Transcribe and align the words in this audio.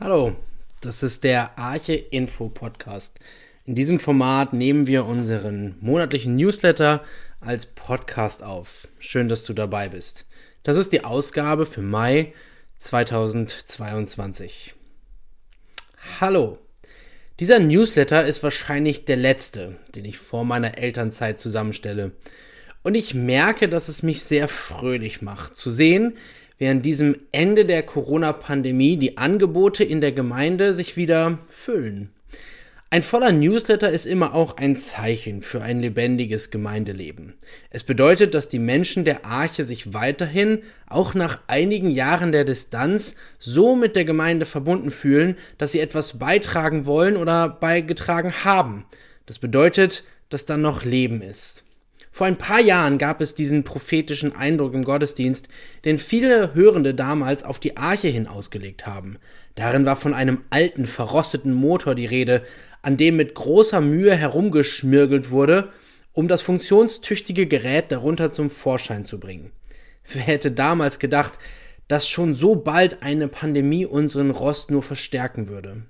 Hallo, 0.00 0.36
das 0.80 1.02
ist 1.02 1.24
der 1.24 1.58
Arche 1.58 1.94
Info 1.94 2.48
Podcast. 2.48 3.18
In 3.64 3.74
diesem 3.74 3.98
Format 3.98 4.52
nehmen 4.52 4.86
wir 4.86 5.04
unseren 5.04 5.74
monatlichen 5.80 6.36
Newsletter 6.36 7.02
als 7.40 7.66
Podcast 7.66 8.44
auf. 8.44 8.86
Schön, 9.00 9.28
dass 9.28 9.42
du 9.42 9.54
dabei 9.54 9.88
bist. 9.88 10.24
Das 10.62 10.76
ist 10.76 10.92
die 10.92 11.02
Ausgabe 11.02 11.66
für 11.66 11.82
Mai 11.82 12.32
2022. 12.76 14.74
Hallo. 16.20 16.58
Dieser 17.40 17.58
Newsletter 17.58 18.24
ist 18.24 18.44
wahrscheinlich 18.44 19.04
der 19.04 19.16
letzte, 19.16 19.78
den 19.96 20.04
ich 20.04 20.18
vor 20.18 20.44
meiner 20.44 20.78
Elternzeit 20.78 21.40
zusammenstelle. 21.40 22.12
Und 22.84 22.94
ich 22.94 23.14
merke, 23.14 23.68
dass 23.68 23.88
es 23.88 24.04
mich 24.04 24.22
sehr 24.22 24.46
fröhlich 24.46 25.22
macht, 25.22 25.56
zu 25.56 25.72
sehen, 25.72 26.16
während 26.58 26.84
diesem 26.84 27.16
Ende 27.32 27.64
der 27.64 27.82
Corona-Pandemie 27.82 28.96
die 28.96 29.16
Angebote 29.16 29.84
in 29.84 30.00
der 30.00 30.12
Gemeinde 30.12 30.74
sich 30.74 30.96
wieder 30.96 31.38
füllen. 31.46 32.10
Ein 32.90 33.02
voller 33.02 33.32
Newsletter 33.32 33.90
ist 33.90 34.06
immer 34.06 34.32
auch 34.32 34.56
ein 34.56 34.74
Zeichen 34.76 35.42
für 35.42 35.60
ein 35.60 35.80
lebendiges 35.80 36.50
Gemeindeleben. 36.50 37.34
Es 37.68 37.84
bedeutet, 37.84 38.32
dass 38.32 38.48
die 38.48 38.58
Menschen 38.58 39.04
der 39.04 39.26
Arche 39.26 39.64
sich 39.64 39.92
weiterhin, 39.92 40.62
auch 40.86 41.12
nach 41.12 41.40
einigen 41.48 41.90
Jahren 41.90 42.32
der 42.32 42.46
Distanz, 42.46 43.14
so 43.38 43.76
mit 43.76 43.94
der 43.94 44.06
Gemeinde 44.06 44.46
verbunden 44.46 44.90
fühlen, 44.90 45.36
dass 45.58 45.72
sie 45.72 45.80
etwas 45.80 46.18
beitragen 46.18 46.86
wollen 46.86 47.18
oder 47.18 47.50
beigetragen 47.50 48.32
haben. 48.42 48.86
Das 49.26 49.38
bedeutet, 49.38 50.04
dass 50.30 50.46
dann 50.46 50.62
noch 50.62 50.82
Leben 50.82 51.20
ist. 51.20 51.64
Vor 52.10 52.26
ein 52.26 52.38
paar 52.38 52.60
Jahren 52.60 52.98
gab 52.98 53.20
es 53.20 53.34
diesen 53.34 53.64
prophetischen 53.64 54.34
Eindruck 54.34 54.74
im 54.74 54.84
Gottesdienst, 54.84 55.48
den 55.84 55.98
viele 55.98 56.54
Hörende 56.54 56.94
damals 56.94 57.44
auf 57.44 57.58
die 57.58 57.76
Arche 57.76 58.08
hin 58.08 58.26
ausgelegt 58.26 58.86
haben. 58.86 59.18
Darin 59.54 59.86
war 59.86 59.96
von 59.96 60.14
einem 60.14 60.44
alten, 60.50 60.84
verrosteten 60.84 61.52
Motor 61.52 61.94
die 61.94 62.06
Rede, 62.06 62.42
an 62.82 62.96
dem 62.96 63.16
mit 63.16 63.34
großer 63.34 63.80
Mühe 63.80 64.14
herumgeschmirgelt 64.14 65.30
wurde, 65.30 65.72
um 66.12 66.28
das 66.28 66.42
funktionstüchtige 66.42 67.46
Gerät 67.46 67.92
darunter 67.92 68.32
zum 68.32 68.50
Vorschein 68.50 69.04
zu 69.04 69.20
bringen. 69.20 69.52
Wer 70.12 70.22
hätte 70.22 70.50
damals 70.50 70.98
gedacht, 70.98 71.38
dass 71.86 72.08
schon 72.08 72.34
so 72.34 72.56
bald 72.56 73.02
eine 73.02 73.28
Pandemie 73.28 73.86
unseren 73.86 74.30
Rost 74.30 74.70
nur 74.70 74.82
verstärken 74.82 75.48
würde? 75.48 75.82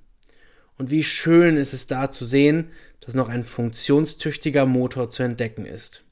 Und 0.76 0.90
wie 0.90 1.02
schön 1.02 1.56
ist 1.56 1.72
es 1.72 1.86
da 1.86 2.10
zu 2.10 2.24
sehen, 2.24 2.70
dass 3.00 3.14
noch 3.14 3.28
ein 3.28 3.44
funktionstüchtiger 3.44 4.66
Motor 4.66 5.10
zu 5.10 5.22
entdecken 5.22 5.64
ist. 5.64 6.04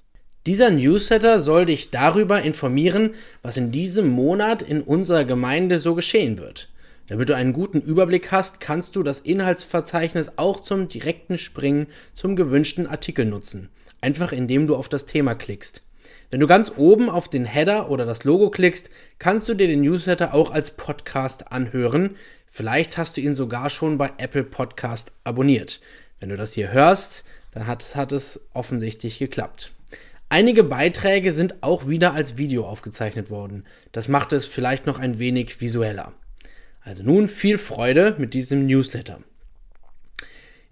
Dieser 0.47 0.71
Newsletter 0.71 1.41
soll 1.41 1.67
dich 1.67 1.91
darüber 1.91 2.41
informieren, 2.43 3.15
was 3.43 3.57
in 3.57 3.73
diesem 3.73 4.07
Monat 4.07 4.63
in 4.63 4.81
unserer 4.81 5.25
Gemeinde 5.25 5.81
so 5.81 5.97
geschehen 5.97 6.39
wird. 6.39 6.69
Damit 7.09 7.29
du 7.29 7.35
einen 7.35 7.53
guten 7.53 7.81
Überblick 7.81 8.31
hast, 8.31 8.61
kannst 8.61 8.95
du 8.95 9.03
das 9.03 9.19
Inhaltsverzeichnis 9.19 10.33
auch 10.37 10.61
zum 10.61 10.89
direkten 10.89 11.37
Springen 11.37 11.89
zum 12.15 12.37
gewünschten 12.37 12.87
Artikel 12.87 13.25
nutzen. 13.25 13.71
Einfach 14.01 14.31
indem 14.31 14.69
du 14.69 14.77
auf 14.77 14.89
das 14.89 15.07
Thema 15.07 15.35
klickst. 15.35 15.83
Wenn 16.31 16.39
du 16.39 16.47
ganz 16.47 16.73
oben 16.77 17.11
auf 17.11 17.29
den 17.29 17.45
Header 17.45 17.91
oder 17.91 18.07
das 18.07 18.23
Logo 18.23 18.49
klickst, 18.51 18.89
kannst 19.19 19.49
du 19.49 19.55
dir 19.55 19.67
den 19.67 19.81
Newsletter 19.81 20.33
auch 20.33 20.53
als 20.53 20.71
Podcast 20.71 21.51
anhören. 21.51 22.15
Vielleicht 22.53 22.99
hast 22.99 23.17
du 23.17 23.21
ihn 23.21 23.35
sogar 23.35 23.69
schon 23.69 23.99
bei 23.99 24.13
Apple 24.19 24.45
Podcast 24.45 25.11
abonniert. 25.25 25.81
Wenn 26.21 26.29
du 26.29 26.37
das 26.37 26.53
hier 26.53 26.71
hörst, 26.71 27.25
dann 27.51 27.67
hat 27.67 27.83
es, 27.83 27.97
hat 27.97 28.13
es 28.13 28.41
offensichtlich 28.55 29.19
geklappt. 29.19 29.73
Einige 30.29 30.65
Beiträge 30.65 31.33
sind 31.33 31.63
auch 31.63 31.87
wieder 31.87 32.13
als 32.13 32.37
Video 32.37 32.67
aufgezeichnet 32.67 33.31
worden. 33.31 33.65
Das 33.93 34.09
macht 34.09 34.33
es 34.33 34.47
vielleicht 34.49 34.85
noch 34.85 34.99
ein 34.99 35.21
wenig 35.21 35.61
visueller. 35.61 36.13
Also 36.81 37.05
nun 37.05 37.29
viel 37.29 37.59
Freude 37.59 38.17
mit 38.19 38.35
diesem 38.35 38.67
Newsletter. 38.67 39.21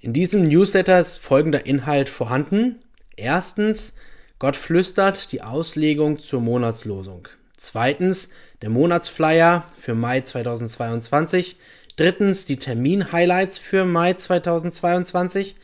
In 0.00 0.12
diesem 0.12 0.42
Newsletter 0.48 0.98
ist 0.98 1.18
folgender 1.18 1.66
Inhalt 1.66 2.08
vorhanden. 2.08 2.80
Erstens, 3.16 3.94
Gott 4.40 4.56
flüstert 4.56 5.30
die 5.30 5.42
Auslegung 5.42 6.18
zur 6.18 6.40
Monatslosung. 6.40 7.28
Zweitens, 7.56 8.30
der 8.60 8.70
Monatsflyer 8.70 9.66
für 9.76 9.94
Mai 9.94 10.22
2022. 10.22 11.56
Drittens, 11.96 12.44
die 12.44 12.56
Termin-Highlights 12.56 13.58
für 13.58 13.84
Mai 13.84 14.14
2022. 14.14 15.54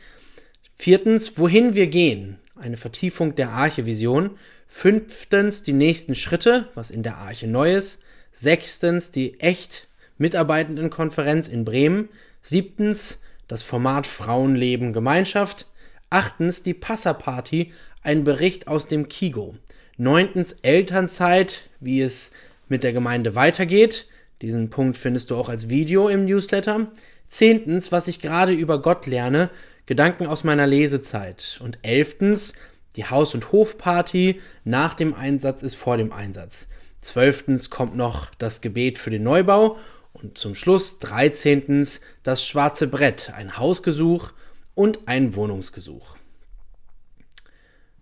Viertens, 0.77 1.37
wohin 1.37 1.75
wir 1.75 1.87
gehen 1.87 2.40
eine 2.61 2.77
Vertiefung 2.77 3.35
der 3.35 3.49
Arche-Vision. 3.49 4.31
Fünftens 4.67 5.63
die 5.63 5.73
nächsten 5.73 6.15
Schritte, 6.15 6.69
was 6.75 6.91
in 6.91 7.03
der 7.03 7.17
Arche 7.17 7.47
neu 7.47 7.73
ist. 7.73 8.01
Sechstens 8.31 9.11
die 9.11 9.39
echt 9.39 9.87
Mitarbeitendenkonferenz 10.17 11.47
in 11.47 11.65
Bremen. 11.65 12.09
Siebtens 12.41 13.19
das 13.47 13.63
Format 13.63 14.07
Frauenleben 14.07 14.93
Gemeinschaft. 14.93 15.67
Achtens 16.09 16.63
die 16.63 16.73
Passerparty, 16.73 17.71
ein 18.03 18.23
Bericht 18.23 18.67
aus 18.67 18.87
dem 18.87 19.07
Kigo. 19.09 19.55
Neuntens 19.97 20.53
Elternzeit, 20.61 21.69
wie 21.79 22.01
es 22.01 22.31
mit 22.69 22.83
der 22.83 22.93
Gemeinde 22.93 23.35
weitergeht. 23.35 24.07
Diesen 24.41 24.69
Punkt 24.69 24.97
findest 24.97 25.29
du 25.29 25.35
auch 25.35 25.49
als 25.49 25.69
Video 25.69 26.07
im 26.07 26.25
Newsletter. 26.25 26.91
Zehntens, 27.27 27.91
was 27.91 28.07
ich 28.07 28.19
gerade 28.19 28.51
über 28.53 28.81
Gott 28.81 29.05
lerne, 29.05 29.49
Gedanken 29.85 30.27
aus 30.27 30.43
meiner 30.43 30.67
Lesezeit. 30.67 31.59
Und 31.63 31.79
elftens, 31.81 32.53
die 32.95 33.05
Haus- 33.05 33.33
und 33.33 33.51
Hofparty 33.51 34.41
nach 34.63 34.93
dem 34.93 35.13
Einsatz 35.13 35.63
ist 35.63 35.75
vor 35.75 35.97
dem 35.97 36.11
Einsatz. 36.11 36.67
Zwölftens 36.99 37.69
kommt 37.69 37.95
noch 37.95 38.33
das 38.35 38.61
Gebet 38.61 38.97
für 38.97 39.09
den 39.09 39.23
Neubau. 39.23 39.77
Und 40.13 40.37
zum 40.37 40.55
Schluss 40.55 40.99
dreizehntens 40.99 42.01
das 42.23 42.45
schwarze 42.45 42.87
Brett, 42.87 43.31
ein 43.35 43.57
Hausgesuch 43.57 44.31
und 44.75 45.07
ein 45.07 45.35
Wohnungsgesuch. 45.35 46.15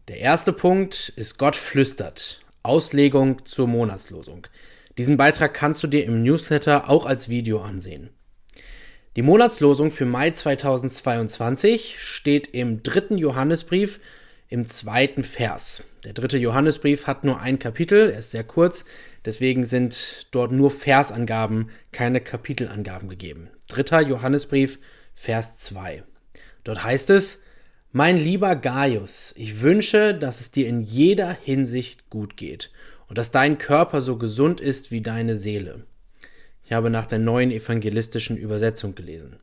Der 0.08 0.18
erste 0.18 0.54
Punkt 0.54 1.14
ist 1.16 1.38
Gott 1.38 1.56
flüstert. 1.56 2.42
Auslegung 2.64 3.46
zur 3.46 3.68
Monatslosung. 3.68 4.48
Diesen 4.98 5.18
Beitrag 5.18 5.54
kannst 5.54 5.82
du 5.84 5.88
dir 5.88 6.04
im 6.04 6.24
Newsletter 6.24 6.90
auch 6.90 7.06
als 7.06 7.30
Video 7.30 7.62
ansehen. 7.62 8.10
Die 9.16 9.24
Monatslosung 9.24 9.90
für 9.90 10.06
Mai 10.06 10.30
2022 10.30 11.96
steht 12.00 12.46
im 12.54 12.84
dritten 12.84 13.18
Johannesbrief 13.18 14.00
im 14.50 14.64
zweiten 14.66 15.24
Vers. 15.24 15.84
Der 16.04 16.14
dritte 16.14 16.38
Johannesbrief 16.38 17.08
hat 17.08 17.24
nur 17.24 17.40
ein 17.40 17.58
Kapitel, 17.58 18.12
er 18.12 18.20
ist 18.20 18.30
sehr 18.30 18.44
kurz, 18.44 18.86
deswegen 19.26 19.64
sind 19.64 20.28
dort 20.30 20.52
nur 20.52 20.70
Versangaben, 20.70 21.72
keine 21.92 22.22
Kapitelangaben 22.22 23.10
gegeben. 23.10 23.50
Dritter 23.68 24.00
Johannesbrief, 24.02 24.78
Vers 25.16 25.58
2. 25.58 26.04
Dort 26.64 26.84
heißt 26.84 27.10
es, 27.10 27.42
mein 27.92 28.16
lieber 28.16 28.56
Gaius, 28.56 29.34
ich 29.36 29.62
wünsche, 29.62 30.14
dass 30.14 30.40
es 30.40 30.52
dir 30.52 30.68
in 30.68 30.82
jeder 30.82 31.32
Hinsicht 31.34 32.12
gut 32.12 32.38
geht 32.38 32.70
und 33.08 33.18
dass 33.18 33.32
dein 33.32 33.58
Körper 33.58 34.02
so 34.02 34.18
gesund 34.18 34.62
ist 34.62 34.92
wie 34.92 35.02
deine 35.02 35.36
Seele. 35.36 35.88
Ich 36.70 36.74
habe 36.76 36.92
nach 36.92 37.08
der 37.08 37.18
neuen 37.18 37.50
evangelistischen 37.50 38.38
Übersetzung 38.38 38.94
gelesen. 38.94 39.38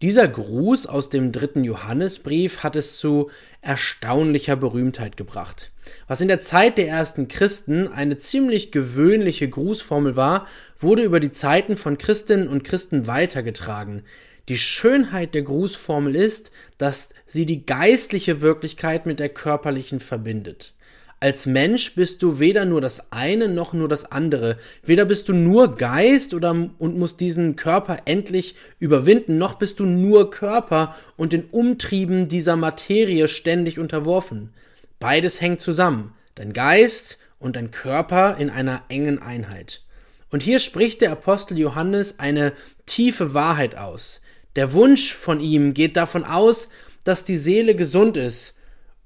Dieser 0.00 0.28
Gruß 0.28 0.86
aus 0.86 1.10
dem 1.10 1.32
dritten 1.32 1.64
Johannesbrief 1.64 2.58
hat 2.62 2.76
es 2.76 2.98
zu 2.98 3.32
erstaunlicher 3.62 4.54
Berühmtheit 4.54 5.16
gebracht. 5.16 5.72
Was 6.06 6.20
in 6.20 6.28
der 6.28 6.38
Zeit 6.38 6.78
der 6.78 6.86
ersten 6.86 7.26
Christen 7.26 7.88
eine 7.88 8.16
ziemlich 8.16 8.70
gewöhnliche 8.70 9.48
Grußformel 9.48 10.14
war, 10.14 10.46
wurde 10.78 11.02
über 11.02 11.18
die 11.18 11.32
Zeiten 11.32 11.76
von 11.76 11.98
Christinnen 11.98 12.46
und 12.46 12.62
Christen 12.62 13.08
weitergetragen. 13.08 14.04
Die 14.48 14.58
Schönheit 14.58 15.34
der 15.34 15.42
Grußformel 15.42 16.14
ist, 16.14 16.52
dass 16.78 17.12
sie 17.26 17.44
die 17.44 17.66
geistliche 17.66 18.40
Wirklichkeit 18.40 19.04
mit 19.04 19.18
der 19.18 19.30
körperlichen 19.30 19.98
verbindet. 19.98 20.74
Als 21.22 21.44
Mensch 21.44 21.94
bist 21.96 22.22
du 22.22 22.38
weder 22.38 22.64
nur 22.64 22.80
das 22.80 23.12
eine 23.12 23.46
noch 23.46 23.74
nur 23.74 23.88
das 23.88 24.10
andere. 24.10 24.56
Weder 24.82 25.04
bist 25.04 25.28
du 25.28 25.34
nur 25.34 25.76
Geist 25.76 26.32
oder 26.32 26.52
und 26.78 26.98
musst 26.98 27.20
diesen 27.20 27.56
Körper 27.56 27.98
endlich 28.06 28.54
überwinden, 28.78 29.36
noch 29.36 29.56
bist 29.56 29.80
du 29.80 29.84
nur 29.84 30.30
Körper 30.30 30.96
und 31.18 31.34
den 31.34 31.44
Umtrieben 31.44 32.28
dieser 32.28 32.56
Materie 32.56 33.28
ständig 33.28 33.78
unterworfen. 33.78 34.54
Beides 34.98 35.42
hängt 35.42 35.60
zusammen. 35.60 36.14
Dein 36.36 36.54
Geist 36.54 37.18
und 37.38 37.56
dein 37.56 37.70
Körper 37.70 38.38
in 38.38 38.48
einer 38.48 38.84
engen 38.88 39.18
Einheit. 39.18 39.82
Und 40.30 40.42
hier 40.42 40.58
spricht 40.58 41.02
der 41.02 41.12
Apostel 41.12 41.58
Johannes 41.58 42.18
eine 42.18 42.54
tiefe 42.86 43.34
Wahrheit 43.34 43.76
aus. 43.76 44.22
Der 44.56 44.72
Wunsch 44.72 45.12
von 45.12 45.40
ihm 45.40 45.74
geht 45.74 45.98
davon 45.98 46.24
aus, 46.24 46.70
dass 47.04 47.24
die 47.24 47.36
Seele 47.36 47.74
gesund 47.74 48.16
ist 48.16 48.56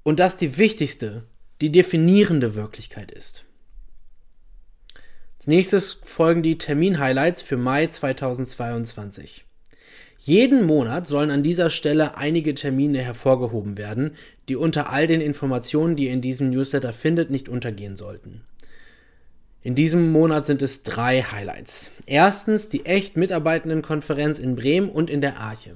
und 0.03 0.21
das 0.21 0.37
die 0.37 0.57
wichtigste 0.57 1.23
die 1.61 1.71
definierende 1.71 2.55
Wirklichkeit 2.55 3.11
ist. 3.11 3.45
Als 5.37 5.47
nächstes 5.47 5.99
folgen 6.03 6.43
die 6.43 6.57
Termin-Highlights 6.57 7.41
für 7.41 7.57
Mai 7.57 7.87
2022. 7.87 9.45
Jeden 10.17 10.63
Monat 10.63 11.05
sollen 11.07 11.29
an 11.29 11.43
dieser 11.43 11.69
Stelle 11.69 12.17
einige 12.17 12.55
Termine 12.55 12.99
hervorgehoben 12.99 13.77
werden, 13.77 14.15
die 14.49 14.55
unter 14.55 14.89
all 14.89 15.05
den 15.05 15.21
Informationen, 15.21 15.95
die 15.95 16.05
ihr 16.05 16.13
in 16.13 16.21
diesem 16.21 16.49
Newsletter 16.49 16.93
findet, 16.93 17.29
nicht 17.29 17.47
untergehen 17.47 17.95
sollten. 17.95 18.41
In 19.61 19.75
diesem 19.75 20.11
Monat 20.11 20.47
sind 20.47 20.61
es 20.63 20.81
drei 20.81 21.21
Highlights. 21.21 21.91
Erstens 22.07 22.69
die 22.69 22.85
echt 22.85 23.17
Mitarbeitendenkonferenz 23.17 24.39
in 24.39 24.55
Bremen 24.55 24.89
und 24.89 25.11
in 25.11 25.21
der 25.21 25.39
Arche. 25.39 25.75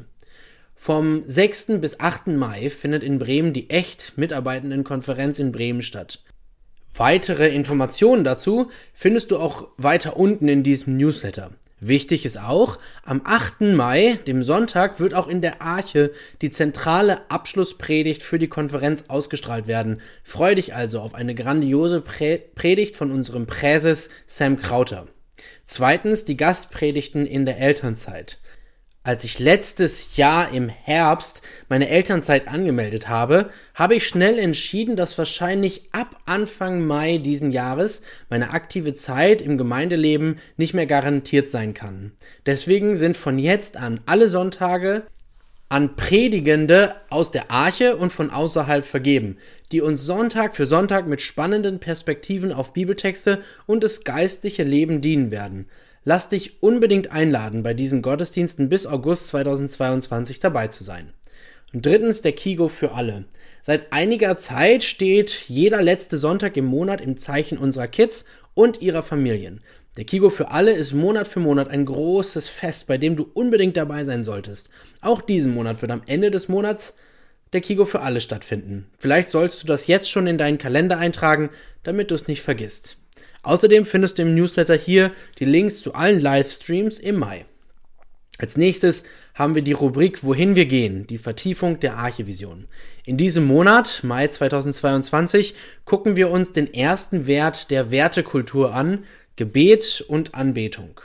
Vom 0.81 1.23
6. 1.25 1.81
bis 1.81 1.99
8. 1.99 2.27
Mai 2.27 2.69
findet 2.69 3.03
in 3.03 3.19
Bremen 3.19 3.51
die 3.51 3.69
echt 3.69 4.13
Mitarbeitendenkonferenz 4.15 5.37
in 5.37 5.51
Bremen 5.51 5.81
statt. 5.81 6.23
Weitere 6.95 7.49
Informationen 7.49 8.23
dazu 8.23 8.69
findest 8.93 9.31
du 9.31 9.39
auch 9.39 9.67
weiter 9.75 10.15
unten 10.15 10.47
in 10.47 10.63
diesem 10.63 10.95
Newsletter. 10.95 11.51
Wichtig 11.81 12.25
ist 12.25 12.39
auch, 12.39 12.79
am 13.03 13.19
8. 13.25 13.59
Mai, 13.59 14.19
dem 14.25 14.41
Sonntag, 14.41 15.01
wird 15.01 15.13
auch 15.13 15.27
in 15.27 15.41
der 15.41 15.61
Arche 15.61 16.11
die 16.41 16.49
zentrale 16.49 17.29
Abschlusspredigt 17.29 18.23
für 18.23 18.39
die 18.39 18.47
Konferenz 18.47 19.03
ausgestrahlt 19.09 19.67
werden. 19.67 19.99
Freu 20.23 20.55
dich 20.55 20.73
also 20.75 21.01
auf 21.01 21.13
eine 21.13 21.35
grandiose 21.35 21.99
Prä 21.99 22.37
Predigt 22.55 22.95
von 22.95 23.11
unserem 23.11 23.47
Präses 23.47 24.09
Sam 24.27 24.57
Krauter. 24.57 25.07
Zweitens 25.65 26.23
die 26.23 26.37
Gastpredigten 26.37 27.25
in 27.25 27.45
der 27.45 27.59
Elternzeit 27.59 28.39
als 29.03 29.23
ich 29.23 29.39
letztes 29.39 30.17
Jahr 30.17 30.51
im 30.51 30.67
Herbst 30.67 31.41
meine 31.69 31.89
Elternzeit 31.89 32.47
angemeldet 32.47 33.07
habe, 33.07 33.49
habe 33.73 33.95
ich 33.95 34.07
schnell 34.07 34.37
entschieden, 34.37 34.95
dass 34.95 35.17
wahrscheinlich 35.17 35.83
ab 35.93 36.17
Anfang 36.25 36.85
Mai 36.85 37.17
diesen 37.17 37.51
Jahres 37.51 38.01
meine 38.29 38.51
aktive 38.51 38.93
Zeit 38.93 39.41
im 39.41 39.57
Gemeindeleben 39.57 40.39
nicht 40.57 40.73
mehr 40.73 40.85
garantiert 40.85 41.49
sein 41.49 41.73
kann. 41.73 42.11
Deswegen 42.45 42.97
sind 42.97 43.15
von 43.15 43.39
jetzt 43.39 43.77
an 43.77 44.01
alle 44.05 44.27
Sonntage 44.27 45.03
an 45.69 45.95
Predigende 45.95 46.95
aus 47.09 47.29
der 47.29 47.51
Arche 47.51 47.95
und 47.95 48.11
von 48.11 48.31
außerhalb 48.31 48.83
vergeben, 48.83 49.37
die 49.71 49.81
uns 49.81 50.01
Sonntag 50.03 50.55
für 50.55 50.65
Sonntag 50.65 51.07
mit 51.07 51.21
spannenden 51.21 51.79
Perspektiven 51.79 52.51
auf 52.51 52.73
Bibeltexte 52.73 53.43
und 53.67 53.83
das 53.83 54.03
geistliche 54.03 54.63
Leben 54.63 55.01
dienen 55.01 55.29
werden. 55.29 55.67
Lass 56.09 56.27
dich 56.27 56.63
unbedingt 56.63 57.11
einladen, 57.11 57.61
bei 57.61 57.75
diesen 57.75 58.01
Gottesdiensten 58.01 58.67
bis 58.67 58.87
August 58.87 59.27
2022 59.27 60.39
dabei 60.39 60.67
zu 60.67 60.83
sein. 60.83 61.13
Und 61.71 61.85
drittens 61.85 62.23
der 62.23 62.31
Kigo 62.31 62.67
für 62.67 62.93
alle. 62.93 63.25
Seit 63.61 63.93
einiger 63.93 64.35
Zeit 64.35 64.83
steht 64.83 65.29
jeder 65.47 65.83
letzte 65.83 66.17
Sonntag 66.17 66.57
im 66.57 66.65
Monat 66.65 66.99
im 66.99 67.15
Zeichen 67.15 67.59
unserer 67.59 67.87
Kids 67.87 68.25
und 68.55 68.81
ihrer 68.81 69.03
Familien. 69.03 69.61
Der 69.97 70.03
Kigo 70.03 70.31
für 70.31 70.49
alle 70.49 70.71
ist 70.71 70.93
Monat 70.93 71.27
für 71.27 71.41
Monat 71.41 71.67
ein 71.67 71.85
großes 71.85 72.49
Fest, 72.49 72.87
bei 72.87 72.97
dem 72.97 73.15
du 73.15 73.29
unbedingt 73.35 73.77
dabei 73.77 74.03
sein 74.03 74.23
solltest. 74.23 74.71
Auch 75.01 75.21
diesen 75.21 75.53
Monat 75.53 75.79
wird 75.83 75.91
am 75.91 76.01
Ende 76.07 76.31
des 76.31 76.47
Monats 76.47 76.95
der 77.53 77.61
Kigo 77.61 77.85
für 77.85 77.99
alle 77.99 78.21
stattfinden. 78.21 78.87
Vielleicht 78.97 79.29
sollst 79.29 79.61
du 79.61 79.67
das 79.67 79.85
jetzt 79.85 80.09
schon 80.09 80.25
in 80.25 80.39
deinen 80.39 80.57
Kalender 80.57 80.97
eintragen, 80.97 81.51
damit 81.83 82.09
du 82.09 82.15
es 82.15 82.27
nicht 82.27 82.41
vergisst. 82.41 82.97
Außerdem 83.43 83.85
findest 83.85 84.17
du 84.17 84.23
im 84.23 84.35
Newsletter 84.35 84.75
hier 84.75 85.11
die 85.39 85.45
Links 85.45 85.81
zu 85.81 85.93
allen 85.93 86.19
Livestreams 86.19 86.99
im 86.99 87.17
Mai. 87.17 87.45
Als 88.37 88.55
nächstes 88.55 89.03
haben 89.33 89.53
wir 89.53 89.61
die 89.61 89.73
Rubrik 89.73 90.23
Wohin 90.23 90.55
wir 90.55 90.65
gehen, 90.65 91.05
die 91.07 91.17
Vertiefung 91.17 91.79
der 91.81 91.97
Archivision. 91.97 92.67
In 93.05 93.17
diesem 93.17 93.45
Monat, 93.45 93.99
Mai 94.03 94.27
2022, 94.27 95.55
gucken 95.83 96.15
wir 96.15 96.29
uns 96.29 96.53
den 96.53 96.73
ersten 96.73 97.27
Wert 97.27 97.69
der 97.69 97.91
Wertekultur 97.91 98.73
an, 98.73 99.03
Gebet 99.35 100.05
und 100.07 100.35
Anbetung. 100.35 101.01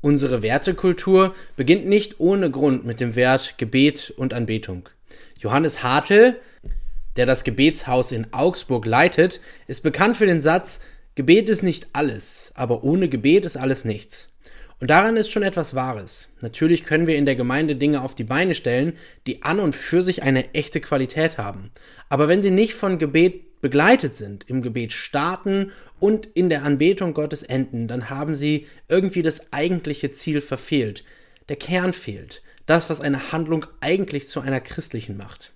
Unsere 0.00 0.40
Wertekultur 0.40 1.34
beginnt 1.56 1.86
nicht 1.86 2.20
ohne 2.20 2.50
Grund 2.50 2.86
mit 2.86 3.00
dem 3.00 3.16
Wert 3.16 3.58
Gebet 3.58 4.14
und 4.16 4.32
Anbetung. 4.32 4.88
Johannes 5.38 5.82
Hartl, 5.82 6.36
der 7.16 7.26
das 7.26 7.44
Gebetshaus 7.44 8.12
in 8.12 8.32
Augsburg 8.32 8.86
leitet, 8.86 9.42
ist 9.66 9.82
bekannt 9.82 10.16
für 10.16 10.26
den 10.26 10.40
Satz, 10.40 10.80
Gebet 11.14 11.48
ist 11.48 11.62
nicht 11.62 11.88
alles, 11.92 12.52
aber 12.54 12.84
ohne 12.84 13.08
Gebet 13.08 13.44
ist 13.44 13.56
alles 13.56 13.84
nichts. 13.84 14.28
Und 14.80 14.90
daran 14.90 15.16
ist 15.16 15.30
schon 15.30 15.42
etwas 15.42 15.74
Wahres. 15.74 16.30
Natürlich 16.40 16.84
können 16.84 17.06
wir 17.06 17.16
in 17.16 17.26
der 17.26 17.36
Gemeinde 17.36 17.76
Dinge 17.76 18.00
auf 18.00 18.14
die 18.14 18.24
Beine 18.24 18.54
stellen, 18.54 18.94
die 19.26 19.42
an 19.42 19.60
und 19.60 19.76
für 19.76 20.02
sich 20.02 20.22
eine 20.22 20.54
echte 20.54 20.80
Qualität 20.80 21.36
haben. 21.36 21.70
Aber 22.08 22.28
wenn 22.28 22.42
sie 22.42 22.50
nicht 22.50 22.74
von 22.74 22.98
Gebet 22.98 23.60
begleitet 23.60 24.16
sind, 24.16 24.48
im 24.48 24.62
Gebet 24.62 24.94
starten 24.94 25.72
und 25.98 26.26
in 26.26 26.48
der 26.48 26.62
Anbetung 26.62 27.12
Gottes 27.12 27.42
enden, 27.42 27.88
dann 27.88 28.08
haben 28.08 28.34
sie 28.34 28.66
irgendwie 28.88 29.20
das 29.20 29.52
eigentliche 29.52 30.10
Ziel 30.12 30.40
verfehlt. 30.40 31.04
Der 31.50 31.56
Kern 31.56 31.92
fehlt. 31.92 32.42
Das, 32.64 32.88
was 32.88 33.00
eine 33.00 33.32
Handlung 33.32 33.66
eigentlich 33.80 34.28
zu 34.28 34.40
einer 34.40 34.60
christlichen 34.60 35.16
macht. 35.16 35.52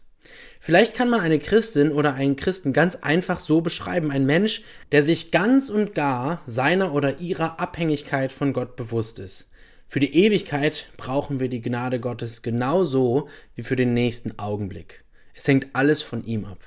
Vielleicht 0.61 0.95
kann 0.95 1.11
man 1.11 1.21
eine 1.21 1.39
Christin 1.39 1.93
oder 1.93 2.15
einen 2.15 2.37
Christen 2.37 2.73
ganz 2.73 2.97
einfach 2.97 3.41
so 3.41 3.61
beschreiben, 3.61 4.11
ein 4.11 4.27
Mensch, 4.27 4.63
der 4.93 5.03
sich 5.03 5.31
ganz 5.31 5.69
und 5.69 5.95
gar 5.95 6.43
seiner 6.47 6.95
oder 6.95 7.21
ihrer 7.21 7.61
Abhängigkeit 7.61 8.33
von 8.33 8.53
Gott 8.53 8.77
bewusst 8.77 9.19
ist. 9.19 9.49
Für 9.87 10.01
die 10.01 10.15
Ewigkeit 10.15 10.89
brauchen 10.97 11.41
wir 11.41 11.49
die 11.49 11.61
Gnade 11.61 12.01
Gottes 12.01 12.43
genauso 12.43 13.29
wie 13.55 13.63
für 13.63 13.77
den 13.77 13.95
nächsten 13.95 14.39
Augenblick. 14.39 15.05
Es 15.35 15.47
hängt 15.47 15.69
alles 15.73 16.03
von 16.03 16.25
ihm 16.25 16.45
ab. 16.45 16.59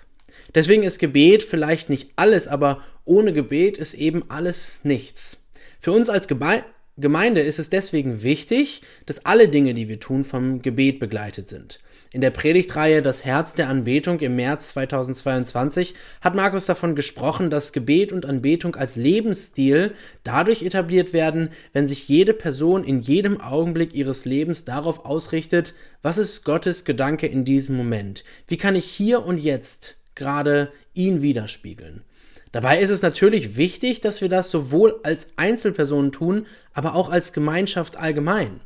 Deswegen 0.54 0.84
ist 0.84 1.00
Gebet 1.00 1.44
vielleicht 1.44 1.90
nicht 1.90 2.12
alles, 2.16 2.48
aber 2.48 2.84
ohne 3.06 3.34
Gebet 3.34 3.78
ist 3.78 3.94
eben 3.94 4.30
alles 4.30 4.82
nichts. 4.84 5.38
Für 5.80 5.92
uns 5.92 6.10
als 6.10 6.28
Gebe 6.28 6.64
Gemeinde 7.00 7.42
ist 7.42 7.60
es 7.60 7.70
deswegen 7.70 8.24
wichtig, 8.24 8.82
dass 9.06 9.24
alle 9.24 9.50
Dinge, 9.50 9.76
die 9.76 9.88
wir 9.88 10.00
tun, 10.00 10.24
vom 10.24 10.64
Gebet 10.64 11.00
begleitet 11.00 11.48
sind. 11.48 11.80
In 12.12 12.22
der 12.22 12.32
Predigtreihe 12.32 13.02
Das 13.02 13.26
Herz 13.26 13.54
der 13.54 13.68
Anbetung 13.68 14.22
im 14.22 14.38
März 14.38 14.70
2022 14.70 15.94
hat 16.22 16.36
Markus 16.36 16.66
davon 16.66 16.96
gesprochen, 16.96 17.50
dass 17.50 17.74
Gebet 17.74 18.14
und 18.14 18.26
Anbetung 18.26 18.78
als 18.78 18.96
Lebensstil 18.96 19.94
dadurch 20.24 20.64
etabliert 20.64 21.12
werden, 21.12 21.50
wenn 21.74 21.88
sich 21.88 22.08
jede 22.08 22.34
Person 22.34 22.86
in 22.86 23.02
jedem 23.02 23.42
Augenblick 23.42 23.94
ihres 23.94 24.24
Lebens 24.24 24.64
darauf 24.64 25.04
ausrichtet, 25.06 25.74
was 26.02 26.18
ist 26.18 26.46
Gottes 26.46 26.86
Gedanke 26.86 27.28
in 27.28 27.44
diesem 27.44 27.76
Moment? 27.76 28.24
Wie 28.48 28.58
kann 28.58 28.78
ich 28.78 28.86
hier 28.86 29.26
und 29.26 29.38
jetzt 29.38 29.98
gerade 30.16 30.72
ihn 30.94 31.22
widerspiegeln? 31.22 32.04
Dabei 32.54 32.80
ist 32.80 32.90
es 32.90 33.02
natürlich 33.02 33.58
wichtig, 33.58 34.00
dass 34.00 34.22
wir 34.22 34.30
das 34.30 34.50
sowohl 34.50 35.02
als 35.04 35.28
Einzelpersonen 35.36 36.14
tun, 36.14 36.46
aber 36.74 36.96
auch 36.96 37.10
als 37.10 37.34
Gemeinschaft 37.34 37.98
allgemein. 37.98 38.62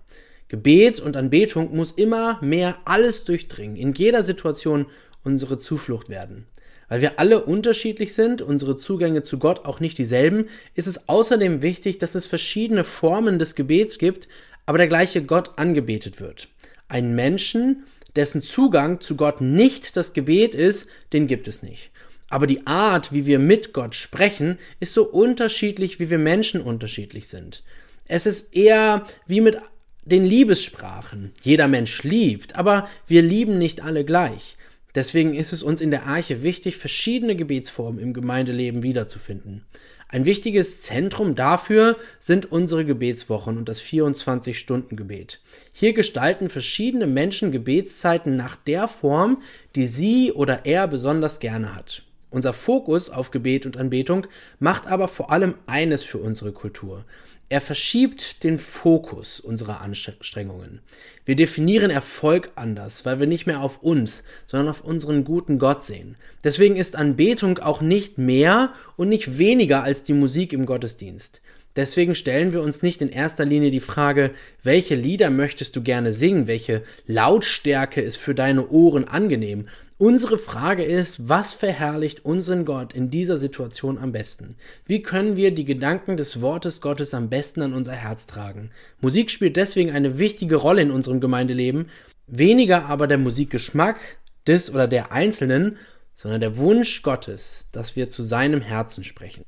Gebet 0.51 0.99
und 0.99 1.15
Anbetung 1.15 1.73
muss 1.73 1.93
immer 1.93 2.37
mehr 2.41 2.75
alles 2.83 3.23
durchdringen, 3.23 3.77
in 3.77 3.93
jeder 3.93 4.21
Situation 4.21 4.85
unsere 5.23 5.57
Zuflucht 5.57 6.09
werden. 6.09 6.45
Weil 6.89 6.99
wir 6.99 7.19
alle 7.19 7.45
unterschiedlich 7.45 8.13
sind, 8.13 8.41
unsere 8.41 8.75
Zugänge 8.75 9.23
zu 9.23 9.39
Gott 9.39 9.63
auch 9.63 9.79
nicht 9.79 9.97
dieselben, 9.97 10.49
ist 10.75 10.87
es 10.87 11.07
außerdem 11.07 11.61
wichtig, 11.61 11.99
dass 11.99 12.15
es 12.15 12.27
verschiedene 12.27 12.83
Formen 12.83 13.39
des 13.39 13.55
Gebets 13.55 13.97
gibt, 13.97 14.27
aber 14.65 14.77
der 14.77 14.89
gleiche 14.89 15.23
Gott 15.23 15.51
angebetet 15.55 16.19
wird. 16.19 16.49
Ein 16.89 17.15
Menschen, 17.15 17.83
dessen 18.17 18.41
Zugang 18.41 18.99
zu 18.99 19.15
Gott 19.15 19.39
nicht 19.39 19.95
das 19.95 20.11
Gebet 20.11 20.53
ist, 20.53 20.89
den 21.13 21.27
gibt 21.27 21.47
es 21.47 21.63
nicht. 21.63 21.91
Aber 22.29 22.45
die 22.45 22.67
Art, 22.67 23.13
wie 23.13 23.25
wir 23.25 23.39
mit 23.39 23.71
Gott 23.71 23.95
sprechen, 23.95 24.59
ist 24.81 24.93
so 24.93 25.05
unterschiedlich, 25.05 26.01
wie 26.01 26.09
wir 26.09 26.19
Menschen 26.19 26.59
unterschiedlich 26.59 27.29
sind. 27.29 27.63
Es 28.05 28.25
ist 28.25 28.53
eher 28.53 29.05
wie 29.25 29.39
mit 29.39 29.57
den 30.03 30.25
Liebessprachen. 30.25 31.31
Jeder 31.41 31.67
Mensch 31.67 32.03
liebt, 32.03 32.55
aber 32.55 32.87
wir 33.07 33.21
lieben 33.21 33.57
nicht 33.57 33.83
alle 33.83 34.03
gleich. 34.03 34.57
Deswegen 34.93 35.33
ist 35.33 35.53
es 35.53 35.63
uns 35.63 35.79
in 35.79 35.91
der 35.91 36.05
Arche 36.05 36.43
wichtig, 36.43 36.75
verschiedene 36.75 37.35
Gebetsformen 37.35 38.01
im 38.01 38.13
Gemeindeleben 38.13 38.83
wiederzufinden. 38.83 39.63
Ein 40.09 40.25
wichtiges 40.25 40.81
Zentrum 40.81 41.35
dafür 41.35 41.95
sind 42.19 42.51
unsere 42.51 42.83
Gebetswochen 42.83 43.57
und 43.57 43.69
das 43.69 43.81
24-Stunden-Gebet. 43.81 45.39
Hier 45.71 45.93
gestalten 45.93 46.49
verschiedene 46.49 47.07
Menschen 47.07 47.53
Gebetszeiten 47.53 48.35
nach 48.35 48.57
der 48.57 48.89
Form, 48.89 49.41
die 49.75 49.85
sie 49.85 50.33
oder 50.33 50.65
er 50.65 50.89
besonders 50.89 51.39
gerne 51.39 51.73
hat. 51.73 52.03
Unser 52.29 52.53
Fokus 52.53 53.09
auf 53.09 53.31
Gebet 53.31 53.65
und 53.65 53.77
Anbetung 53.77 54.27
macht 54.59 54.87
aber 54.87 55.07
vor 55.07 55.31
allem 55.31 55.53
eines 55.65 56.03
für 56.03 56.17
unsere 56.17 56.51
Kultur. 56.51 57.05
Er 57.51 57.59
verschiebt 57.59 58.45
den 58.45 58.57
Fokus 58.57 59.41
unserer 59.41 59.81
Anstrengungen. 59.81 60.79
Wir 61.25 61.35
definieren 61.35 61.91
Erfolg 61.91 62.49
anders, 62.55 63.05
weil 63.05 63.19
wir 63.19 63.27
nicht 63.27 63.45
mehr 63.45 63.59
auf 63.59 63.83
uns, 63.83 64.23
sondern 64.45 64.69
auf 64.69 64.85
unseren 64.85 65.25
guten 65.25 65.59
Gott 65.59 65.83
sehen. 65.83 66.15
Deswegen 66.45 66.77
ist 66.77 66.95
Anbetung 66.95 67.59
auch 67.59 67.81
nicht 67.81 68.17
mehr 68.17 68.71
und 68.95 69.09
nicht 69.09 69.37
weniger 69.37 69.83
als 69.83 70.05
die 70.05 70.13
Musik 70.13 70.53
im 70.53 70.65
Gottesdienst. 70.65 71.41
Deswegen 71.75 72.15
stellen 72.15 72.53
wir 72.53 72.61
uns 72.61 72.83
nicht 72.83 73.01
in 73.01 73.09
erster 73.09 73.43
Linie 73.43 73.69
die 73.69 73.81
Frage, 73.81 74.31
welche 74.63 74.95
Lieder 74.95 75.29
möchtest 75.29 75.75
du 75.75 75.83
gerne 75.83 76.13
singen, 76.13 76.47
welche 76.47 76.83
Lautstärke 77.05 77.99
ist 77.99 78.15
für 78.15 78.33
deine 78.33 78.69
Ohren 78.69 79.09
angenehm. 79.09 79.67
Unsere 80.01 80.39
Frage 80.39 80.83
ist, 80.83 81.29
was 81.29 81.53
verherrlicht 81.53 82.25
unseren 82.25 82.65
Gott 82.65 82.91
in 82.91 83.11
dieser 83.11 83.37
Situation 83.37 83.99
am 83.99 84.11
besten? 84.11 84.55
Wie 84.87 85.03
können 85.03 85.35
wir 85.35 85.53
die 85.53 85.63
Gedanken 85.63 86.17
des 86.17 86.41
Wortes 86.41 86.81
Gottes 86.81 87.13
am 87.13 87.29
besten 87.29 87.61
an 87.61 87.75
unser 87.75 87.91
Herz 87.91 88.25
tragen? 88.25 88.71
Musik 88.99 89.29
spielt 89.29 89.57
deswegen 89.57 89.91
eine 89.91 90.17
wichtige 90.17 90.55
Rolle 90.55 90.81
in 90.81 90.89
unserem 90.89 91.19
Gemeindeleben, 91.19 91.91
weniger 92.25 92.87
aber 92.87 93.05
der 93.05 93.19
Musikgeschmack 93.19 93.99
des 94.47 94.73
oder 94.73 94.87
der 94.87 95.11
Einzelnen, 95.11 95.77
sondern 96.15 96.41
der 96.41 96.57
Wunsch 96.57 97.03
Gottes, 97.03 97.67
dass 97.71 97.95
wir 97.95 98.09
zu 98.09 98.23
seinem 98.23 98.61
Herzen 98.61 99.03
sprechen. 99.03 99.45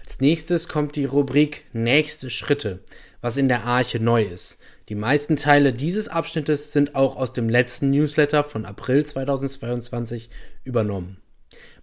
Als 0.00 0.20
nächstes 0.20 0.68
kommt 0.68 0.96
die 0.96 1.04
Rubrik 1.04 1.66
Nächste 1.74 2.30
Schritte, 2.30 2.78
was 3.20 3.36
in 3.36 3.48
der 3.48 3.64
Arche 3.64 4.00
neu 4.00 4.22
ist. 4.22 4.56
Die 4.88 4.94
meisten 4.94 5.34
Teile 5.34 5.72
dieses 5.72 6.06
Abschnittes 6.06 6.72
sind 6.72 6.94
auch 6.94 7.16
aus 7.16 7.32
dem 7.32 7.48
letzten 7.48 7.90
Newsletter 7.90 8.44
von 8.44 8.64
April 8.64 9.04
2022 9.04 10.30
übernommen. 10.62 11.16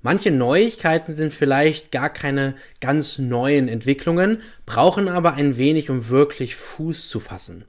Manche 0.01 0.31
Neuigkeiten 0.31 1.17
sind 1.17 1.33
vielleicht 1.33 1.91
gar 1.91 2.09
keine 2.09 2.55
ganz 2.79 3.17
neuen 3.17 3.67
Entwicklungen, 3.67 4.41
brauchen 4.65 5.09
aber 5.09 5.33
ein 5.33 5.57
wenig, 5.57 5.89
um 5.89 6.07
wirklich 6.07 6.55
Fuß 6.55 7.09
zu 7.09 7.19
fassen. 7.19 7.65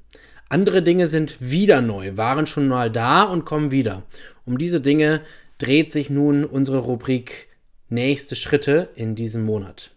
Andere 0.49 0.83
Dinge 0.83 1.09
sind 1.09 1.37
wieder 1.41 1.81
neu, 1.81 2.17
waren 2.17 2.47
schon 2.47 2.69
mal 2.69 2.91
da 2.91 3.23
und 3.25 3.45
kommen 3.45 3.73
wieder. 3.73 4.05
Um 4.45 4.57
diese 4.57 4.81
Dinge 4.81 5.21
dreht 5.59 5.93
sich 5.93 6.11
nun 6.11 6.45
unsere 6.45 6.79
Rubrik 6.79 7.49
Nächste 7.89 8.35
Schritte 8.35 8.89
in 8.95 9.15
diesem 9.15 9.45
Monat. 9.45 9.94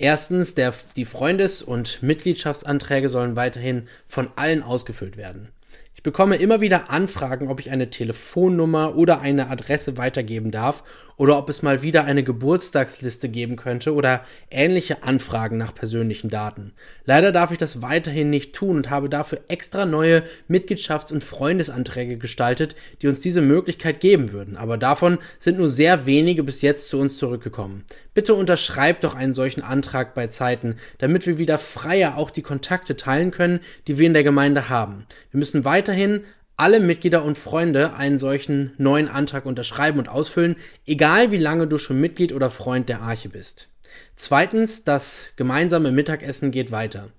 Erstens, 0.00 0.54
der, 0.54 0.72
die 0.94 1.04
Freundes- 1.04 1.60
und 1.60 2.02
Mitgliedschaftsanträge 2.04 3.08
sollen 3.08 3.34
weiterhin 3.34 3.88
von 4.06 4.28
allen 4.36 4.62
ausgefüllt 4.62 5.16
werden. 5.16 5.48
Ich 5.96 6.04
bekomme 6.04 6.36
immer 6.36 6.60
wieder 6.60 6.90
Anfragen, 6.90 7.48
ob 7.48 7.58
ich 7.58 7.72
eine 7.72 7.90
Telefonnummer 7.90 8.96
oder 8.96 9.20
eine 9.20 9.50
Adresse 9.50 9.96
weitergeben 9.96 10.52
darf 10.52 10.84
oder 11.18 11.36
ob 11.36 11.50
es 11.50 11.62
mal 11.62 11.82
wieder 11.82 12.04
eine 12.04 12.22
Geburtstagsliste 12.22 13.28
geben 13.28 13.56
könnte 13.56 13.92
oder 13.92 14.22
ähnliche 14.50 15.02
Anfragen 15.02 15.58
nach 15.58 15.74
persönlichen 15.74 16.30
Daten. 16.30 16.72
Leider 17.04 17.32
darf 17.32 17.50
ich 17.50 17.58
das 17.58 17.82
weiterhin 17.82 18.30
nicht 18.30 18.54
tun 18.54 18.76
und 18.76 18.88
habe 18.88 19.10
dafür 19.10 19.40
extra 19.48 19.84
neue 19.84 20.22
Mitgliedschafts- 20.48 21.12
und 21.12 21.22
Freundesanträge 21.22 22.16
gestaltet, 22.16 22.76
die 23.02 23.08
uns 23.08 23.20
diese 23.20 23.42
Möglichkeit 23.42 24.00
geben 24.00 24.32
würden. 24.32 24.56
Aber 24.56 24.78
davon 24.78 25.18
sind 25.38 25.58
nur 25.58 25.68
sehr 25.68 26.06
wenige 26.06 26.44
bis 26.44 26.62
jetzt 26.62 26.88
zu 26.88 26.98
uns 26.98 27.18
zurückgekommen. 27.18 27.84
Bitte 28.14 28.34
unterschreibt 28.34 29.04
doch 29.04 29.14
einen 29.14 29.34
solchen 29.34 29.62
Antrag 29.62 30.14
bei 30.14 30.28
Zeiten, 30.28 30.76
damit 30.98 31.26
wir 31.26 31.38
wieder 31.38 31.58
freier 31.58 32.16
auch 32.16 32.30
die 32.30 32.42
Kontakte 32.42 32.96
teilen 32.96 33.32
können, 33.32 33.60
die 33.86 33.98
wir 33.98 34.06
in 34.06 34.14
der 34.14 34.24
Gemeinde 34.24 34.68
haben. 34.68 35.06
Wir 35.32 35.38
müssen 35.38 35.64
weiterhin 35.64 36.22
alle 36.58 36.80
Mitglieder 36.80 37.24
und 37.24 37.38
Freunde 37.38 37.94
einen 37.94 38.18
solchen 38.18 38.74
neuen 38.78 39.08
Antrag 39.08 39.46
unterschreiben 39.46 39.98
und 39.98 40.08
ausfüllen, 40.08 40.56
egal 40.86 41.30
wie 41.30 41.38
lange 41.38 41.68
du 41.68 41.78
schon 41.78 42.00
Mitglied 42.00 42.32
oder 42.32 42.50
Freund 42.50 42.88
der 42.88 43.00
Arche 43.00 43.28
bist. 43.28 43.68
Zweitens, 44.16 44.82
das 44.82 45.32
gemeinsame 45.36 45.92
Mittagessen 45.92 46.50
geht 46.50 46.72
weiter. 46.72 47.10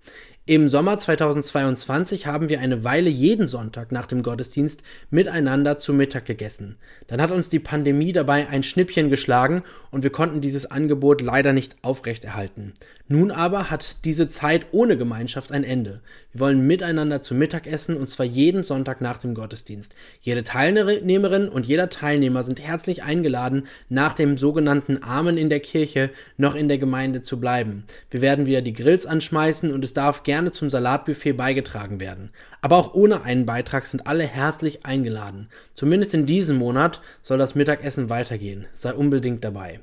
Im 0.49 0.67
Sommer 0.67 0.97
2022 0.97 2.25
haben 2.25 2.49
wir 2.49 2.59
eine 2.59 2.83
Weile 2.83 3.11
jeden 3.11 3.45
Sonntag 3.45 3.91
nach 3.91 4.07
dem 4.07 4.23
Gottesdienst 4.23 4.81
miteinander 5.11 5.77
zu 5.77 5.93
Mittag 5.93 6.25
gegessen. 6.25 6.77
Dann 7.05 7.21
hat 7.21 7.29
uns 7.29 7.49
die 7.49 7.59
Pandemie 7.59 8.13
dabei 8.13 8.47
ein 8.49 8.63
Schnippchen 8.63 9.11
geschlagen 9.11 9.61
und 9.91 10.01
wir 10.01 10.09
konnten 10.09 10.41
dieses 10.41 10.65
Angebot 10.65 11.21
leider 11.21 11.53
nicht 11.53 11.75
aufrechterhalten. 11.83 12.73
Nun 13.07 13.29
aber 13.29 13.69
hat 13.69 14.05
diese 14.05 14.27
Zeit 14.27 14.67
ohne 14.71 14.97
Gemeinschaft 14.97 15.51
ein 15.51 15.63
Ende. 15.63 15.99
Wir 16.31 16.41
wollen 16.41 16.65
miteinander 16.65 17.21
zu 17.21 17.35
Mittag 17.35 17.67
essen 17.67 17.95
und 17.95 18.07
zwar 18.07 18.25
jeden 18.25 18.63
Sonntag 18.63 19.01
nach 19.01 19.17
dem 19.17 19.35
Gottesdienst. 19.35 19.93
Jede 20.21 20.43
Teilnehmerin 20.43 21.47
und 21.49 21.67
jeder 21.67 21.89
Teilnehmer 21.89 22.41
sind 22.41 22.59
herzlich 22.59 23.03
eingeladen, 23.03 23.67
nach 23.87 24.13
dem 24.13 24.37
sogenannten 24.37 25.03
Amen 25.03 25.37
in 25.37 25.49
der 25.49 25.59
Kirche 25.59 26.09
noch 26.37 26.55
in 26.55 26.67
der 26.67 26.79
Gemeinde 26.79 27.21
zu 27.21 27.39
bleiben. 27.39 27.83
Wir 28.09 28.21
werden 28.21 28.47
wieder 28.47 28.61
die 28.63 28.73
Grills 28.73 29.05
anschmeißen 29.05 29.71
und 29.73 29.83
es 29.83 29.93
darf 29.93 30.23
gerne 30.23 30.38
gerne 30.39 30.53
zum 30.53 30.69
Salatbuffet 30.69 31.33
beigetragen 31.33 31.99
werden. 31.99 32.29
Aber 32.61 32.77
auch 32.77 32.93
ohne 32.93 33.23
einen 33.23 33.45
Beitrag 33.45 33.85
sind 33.85 34.07
alle 34.07 34.23
herzlich 34.23 34.85
eingeladen. 34.85 35.49
Zumindest 35.73 36.13
in 36.13 36.25
diesem 36.25 36.55
Monat 36.55 37.01
soll 37.21 37.37
das 37.37 37.55
Mittagessen 37.55 38.09
weitergehen. 38.09 38.65
Sei 38.73 38.93
unbedingt 38.93 39.43
dabei. 39.43 39.81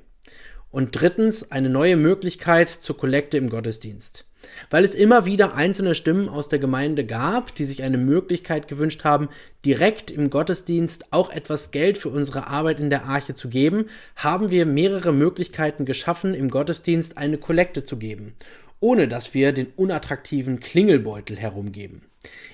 Und 0.70 0.98
drittens 0.98 1.50
eine 1.52 1.68
neue 1.68 1.96
Möglichkeit 1.96 2.70
zur 2.70 2.96
Kollekte 2.96 3.36
im 3.36 3.50
Gottesdienst. 3.50 4.25
Weil 4.70 4.84
es 4.84 4.94
immer 4.94 5.26
wieder 5.26 5.54
einzelne 5.54 5.94
Stimmen 5.94 6.30
aus 6.30 6.48
der 6.48 6.58
Gemeinde 6.58 7.04
gab, 7.04 7.54
die 7.54 7.64
sich 7.64 7.82
eine 7.82 7.98
Möglichkeit 7.98 8.66
gewünscht 8.66 9.04
haben, 9.04 9.28
direkt 9.64 10.10
im 10.10 10.30
Gottesdienst 10.30 11.12
auch 11.12 11.28
etwas 11.28 11.70
Geld 11.70 11.98
für 11.98 12.08
unsere 12.08 12.46
Arbeit 12.46 12.80
in 12.80 12.88
der 12.88 13.04
Arche 13.04 13.34
zu 13.34 13.50
geben, 13.50 13.86
haben 14.14 14.50
wir 14.50 14.64
mehrere 14.64 15.12
Möglichkeiten 15.12 15.84
geschaffen, 15.84 16.32
im 16.32 16.48
Gottesdienst 16.48 17.18
eine 17.18 17.36
Kollekte 17.36 17.84
zu 17.84 17.98
geben 17.98 18.34
ohne 18.80 19.09
dass 19.09 19.35
wir 19.35 19.52
den 19.52 19.68
unattraktiven 19.76 20.61
Klingelbeutel 20.61 21.37
herumgeben. 21.37 22.02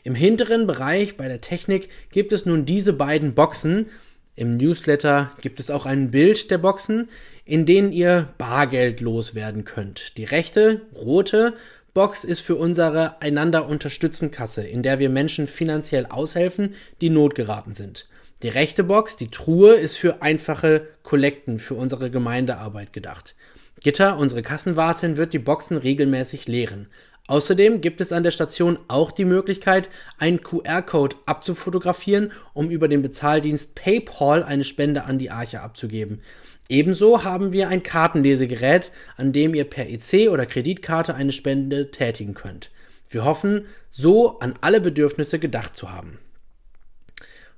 Im 0.04 0.14
hinteren 0.14 0.66
Bereich 0.66 1.16
bei 1.16 1.28
der 1.28 1.40
Technik 1.40 1.88
gibt 2.10 2.32
es 2.32 2.46
nun 2.46 2.66
diese 2.66 2.92
beiden 2.92 3.34
Boxen. 3.34 3.86
Im 4.34 4.50
Newsletter 4.50 5.32
gibt 5.40 5.60
es 5.60 5.70
auch 5.70 5.86
ein 5.86 6.10
Bild 6.10 6.50
der 6.50 6.58
Boxen, 6.58 7.08
in 7.44 7.66
denen 7.66 7.92
ihr 7.92 8.28
Bargeld 8.38 9.00
loswerden 9.00 9.64
könnt. 9.64 10.16
Die 10.16 10.24
rechte, 10.24 10.82
rote 10.94 11.54
Box 11.94 12.24
ist 12.24 12.40
für 12.40 12.56
unsere 12.56 13.20
einander 13.20 13.68
unterstützen 13.68 14.30
Kasse, 14.30 14.66
in 14.66 14.82
der 14.82 14.98
wir 14.98 15.10
Menschen 15.10 15.46
finanziell 15.46 16.06
aushelfen, 16.06 16.74
die 17.02 17.10
notgeraten 17.10 17.74
sind. 17.74 18.08
Die 18.42 18.48
rechte 18.48 18.82
Box, 18.82 19.16
die 19.16 19.28
Truhe, 19.28 19.74
ist 19.74 19.96
für 19.98 20.22
einfache 20.22 20.88
Kollekten 21.02 21.58
für 21.58 21.74
unsere 21.74 22.10
Gemeindearbeit 22.10 22.92
gedacht. 22.92 23.34
Gitter, 23.82 24.16
unsere 24.16 24.42
Kassenwartin, 24.42 25.16
wird 25.16 25.32
die 25.32 25.38
Boxen 25.38 25.76
regelmäßig 25.76 26.46
leeren. 26.46 26.88
Außerdem 27.28 27.80
gibt 27.80 28.00
es 28.00 28.12
an 28.12 28.24
der 28.24 28.30
Station 28.30 28.78
auch 28.88 29.12
die 29.12 29.24
Möglichkeit, 29.24 29.90
einen 30.18 30.40
QR-Code 30.40 31.16
abzufotografieren, 31.24 32.32
um 32.52 32.68
über 32.68 32.88
den 32.88 33.02
Bezahldienst 33.02 33.74
PayPal 33.74 34.42
eine 34.42 34.64
Spende 34.64 35.04
an 35.04 35.18
die 35.18 35.30
Arche 35.30 35.60
abzugeben. 35.60 36.20
Ebenso 36.68 37.22
haben 37.22 37.52
wir 37.52 37.68
ein 37.68 37.82
Kartenlesegerät, 37.82 38.92
an 39.16 39.32
dem 39.32 39.54
ihr 39.54 39.64
per 39.64 39.88
EC 39.88 40.30
oder 40.30 40.46
Kreditkarte 40.46 41.14
eine 41.14 41.32
Spende 41.32 41.90
tätigen 41.90 42.34
könnt. 42.34 42.70
Wir 43.08 43.24
hoffen, 43.24 43.66
so 43.90 44.38
an 44.40 44.54
alle 44.60 44.80
Bedürfnisse 44.80 45.38
gedacht 45.38 45.76
zu 45.76 45.92
haben. 45.92 46.18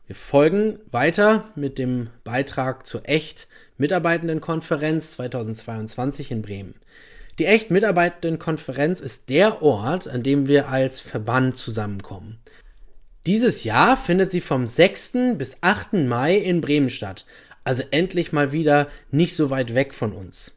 Wir 0.06 0.16
folgen 0.16 0.78
weiter 0.90 1.50
mit 1.54 1.78
dem 1.78 2.08
Beitrag 2.24 2.86
zur 2.86 3.08
Echt 3.08 3.48
Mitarbeitendenkonferenz 3.76 5.12
2022 5.12 6.30
in 6.30 6.42
Bremen. 6.42 6.74
Die 7.40 7.46
Echt 7.46 7.72
Mitarbeitendenkonferenz 7.72 9.00
ist 9.00 9.28
der 9.28 9.62
Ort, 9.62 10.06
an 10.06 10.22
dem 10.22 10.46
wir 10.46 10.68
als 10.68 11.00
Verband 11.00 11.56
zusammenkommen. 11.56 12.38
Dieses 13.26 13.64
Jahr 13.64 13.96
findet 13.96 14.30
sie 14.30 14.40
vom 14.40 14.68
6. 14.68 15.36
bis 15.36 15.58
8. 15.60 15.94
Mai 15.94 16.36
in 16.36 16.60
Bremen 16.60 16.88
statt, 16.88 17.26
also 17.64 17.82
endlich 17.90 18.32
mal 18.32 18.52
wieder 18.52 18.86
nicht 19.10 19.34
so 19.34 19.50
weit 19.50 19.74
weg 19.74 19.92
von 19.92 20.12
uns. 20.12 20.52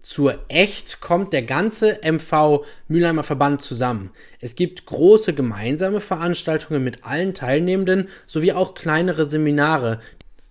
Zur 0.00 0.38
Echt 0.48 1.00
kommt 1.00 1.32
der 1.32 1.42
ganze 1.42 1.98
MV 2.02 2.64
Mülheimer 2.86 3.24
Verband 3.24 3.60
zusammen. 3.60 4.12
Es 4.40 4.54
gibt 4.54 4.86
große 4.86 5.34
gemeinsame 5.34 6.00
Veranstaltungen 6.00 6.84
mit 6.84 7.04
allen 7.04 7.34
Teilnehmenden 7.34 8.08
sowie 8.26 8.52
auch 8.52 8.74
kleinere 8.74 9.26
Seminare, 9.26 10.00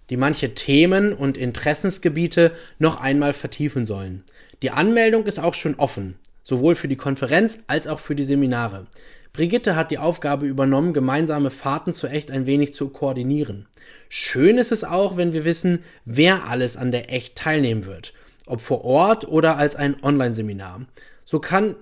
die 0.09 0.17
manche 0.17 0.53
Themen 0.53 1.13
und 1.13 1.37
Interessensgebiete 1.37 2.51
noch 2.79 2.99
einmal 2.99 3.33
vertiefen 3.33 3.85
sollen. 3.85 4.23
Die 4.61 4.71
Anmeldung 4.71 5.25
ist 5.25 5.39
auch 5.39 5.53
schon 5.53 5.75
offen, 5.75 6.15
sowohl 6.43 6.75
für 6.75 6.87
die 6.87 6.95
Konferenz 6.95 7.59
als 7.67 7.87
auch 7.87 7.99
für 7.99 8.15
die 8.15 8.23
Seminare. 8.23 8.87
Brigitte 9.31 9.75
hat 9.75 9.91
die 9.91 9.99
Aufgabe 9.99 10.47
übernommen, 10.47 10.93
gemeinsame 10.93 11.51
Fahrten 11.51 11.93
zu 11.93 12.07
echt 12.07 12.31
ein 12.31 12.45
wenig 12.45 12.73
zu 12.73 12.89
koordinieren. 12.89 13.67
Schön 14.09 14.57
ist 14.57 14.71
es 14.71 14.83
auch, 14.83 15.17
wenn 15.17 15.33
wir 15.33 15.45
wissen, 15.45 15.79
wer 16.03 16.45
alles 16.45 16.77
an 16.77 16.91
der 16.91 17.13
echt 17.13 17.35
teilnehmen 17.35 17.85
wird, 17.85 18.13
ob 18.47 18.59
vor 18.61 18.83
Ort 18.83 19.27
oder 19.27 19.57
als 19.57 19.75
ein 19.75 20.03
Online-Seminar. 20.03 20.87
So 21.25 21.39
kann 21.39 21.75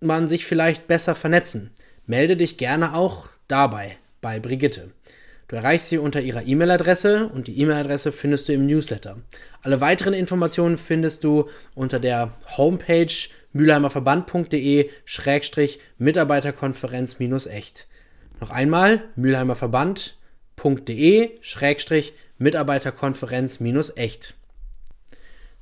man 0.00 0.28
sich 0.28 0.44
vielleicht 0.44 0.88
besser 0.88 1.14
vernetzen. 1.14 1.70
Melde 2.06 2.36
dich 2.36 2.56
gerne 2.56 2.94
auch 2.94 3.28
dabei 3.46 3.96
bei 4.20 4.40
Brigitte. 4.40 4.90
Du 5.48 5.56
erreichst 5.56 5.88
sie 5.88 5.98
unter 5.98 6.20
ihrer 6.20 6.46
E-Mail-Adresse 6.46 7.28
und 7.28 7.48
die 7.48 7.58
E-Mail-Adresse 7.58 8.12
findest 8.12 8.48
du 8.48 8.52
im 8.52 8.66
Newsletter. 8.66 9.16
Alle 9.62 9.80
weiteren 9.80 10.12
Informationen 10.12 10.76
findest 10.76 11.24
du 11.24 11.48
unter 11.74 11.98
der 11.98 12.34
Homepage 12.58 13.14
mülheimerverband.de 13.54 14.90
Schrägstrich 15.06 15.80
Mitarbeiterkonferenz-echt. 15.96 17.86
Noch 18.40 18.50
einmal 18.50 19.02
mülheimerverband.de 19.16 21.30
Schrägstrich 21.40 22.12
Mitarbeiterkonferenz-echt. 22.36 24.34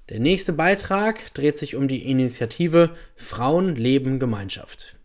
Der 0.09 0.19
nächste 0.19 0.53
Beitrag 0.53 1.33
dreht 1.35 1.59
sich 1.59 1.77
um 1.77 1.87
die 1.87 2.11
Initiative 2.11 2.91
Frauen 3.15 3.77
leben 3.77 4.19
Gemeinschaft. 4.19 4.97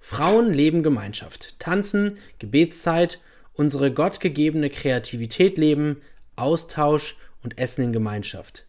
Frauen 0.00 0.50
leben 0.52 0.82
Gemeinschaft. 0.82 1.58
Tanzen, 1.58 2.16
Gebetszeit 2.38 3.18
unsere 3.54 3.92
gottgegebene 3.92 4.70
Kreativität 4.70 5.58
leben, 5.58 6.02
Austausch 6.36 7.16
und 7.42 7.58
Essen 7.58 7.84
in 7.84 7.92
Gemeinschaft. 7.92 8.66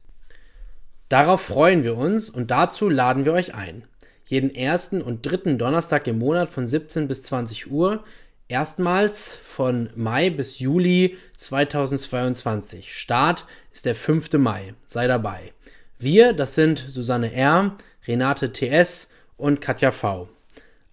Darauf 1.09 1.41
freuen 1.41 1.83
wir 1.83 1.97
uns 1.97 2.29
und 2.29 2.51
dazu 2.51 2.89
laden 2.89 3.25
wir 3.25 3.33
euch 3.33 3.53
ein. 3.53 3.83
Jeden 4.25 4.53
ersten 4.53 5.01
und 5.01 5.25
dritten 5.25 5.57
Donnerstag 5.57 6.07
im 6.07 6.17
Monat 6.17 6.49
von 6.49 6.65
17 6.65 7.07
bis 7.07 7.23
20 7.23 7.69
Uhr, 7.69 8.03
erstmals 8.47 9.35
von 9.35 9.89
Mai 9.95 10.31
bis 10.31 10.59
Juli 10.59 11.17
2022. 11.37 12.97
Start 12.97 13.45
ist 13.71 13.85
der 13.85 13.95
5. 13.95 14.33
Mai. 14.33 14.73
Sei 14.87 15.05
dabei. 15.07 15.53
Wir, 15.99 16.33
das 16.33 16.55
sind 16.55 16.83
Susanne 16.87 17.33
R., 17.33 17.77
Renate 18.07 18.51
TS 18.51 19.09
und 19.37 19.61
Katja 19.61 19.91
V. 19.91 20.27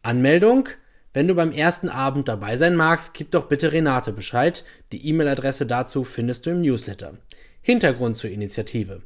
Anmeldung 0.02 0.68
wenn 1.14 1.28
du 1.28 1.34
beim 1.34 1.52
ersten 1.52 1.90
Abend 1.90 2.28
dabei 2.28 2.56
sein 2.56 2.74
magst, 2.74 3.12
gib 3.12 3.30
doch 3.32 3.46
bitte 3.46 3.72
Renate 3.72 4.12
Bescheid. 4.12 4.64
Die 4.92 5.06
E-Mail-Adresse 5.08 5.66
dazu 5.66 6.04
findest 6.04 6.46
du 6.46 6.50
im 6.50 6.62
Newsletter. 6.62 7.18
Hintergrund 7.60 8.16
zur 8.16 8.30
Initiative. 8.30 9.02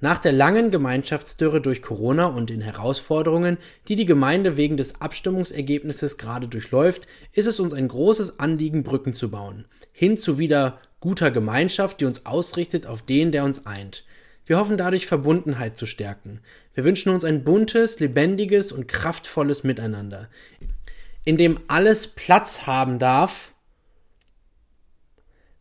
Nach 0.00 0.18
der 0.18 0.32
langen 0.32 0.72
Gemeinschaftsdürre 0.72 1.60
durch 1.60 1.80
Corona 1.80 2.26
und 2.26 2.50
den 2.50 2.60
Herausforderungen, 2.60 3.58
die 3.86 3.94
die 3.94 4.04
Gemeinde 4.04 4.56
wegen 4.56 4.76
des 4.76 5.00
Abstimmungsergebnisses 5.00 6.18
gerade 6.18 6.48
durchläuft, 6.48 7.06
ist 7.32 7.46
es 7.46 7.60
uns 7.60 7.72
ein 7.72 7.86
großes 7.86 8.40
Anliegen, 8.40 8.82
Brücken 8.82 9.14
zu 9.14 9.30
bauen. 9.30 9.66
Hin 9.92 10.18
zu 10.18 10.38
wieder 10.38 10.80
guter 10.98 11.30
Gemeinschaft, 11.30 12.00
die 12.00 12.04
uns 12.04 12.26
ausrichtet 12.26 12.86
auf 12.86 13.02
den, 13.02 13.30
der 13.30 13.44
uns 13.44 13.64
eint. 13.64 14.04
Wir 14.44 14.58
hoffen 14.58 14.76
dadurch 14.76 15.06
Verbundenheit 15.06 15.78
zu 15.78 15.86
stärken. 15.86 16.40
Wir 16.74 16.84
wünschen 16.84 17.10
uns 17.10 17.24
ein 17.24 17.44
buntes, 17.44 18.00
lebendiges 18.00 18.72
und 18.72 18.88
kraftvolles 18.88 19.62
Miteinander 19.62 20.28
in 21.24 21.36
dem 21.36 21.60
alles 21.68 22.06
Platz 22.08 22.66
haben 22.66 22.98
darf, 22.98 23.52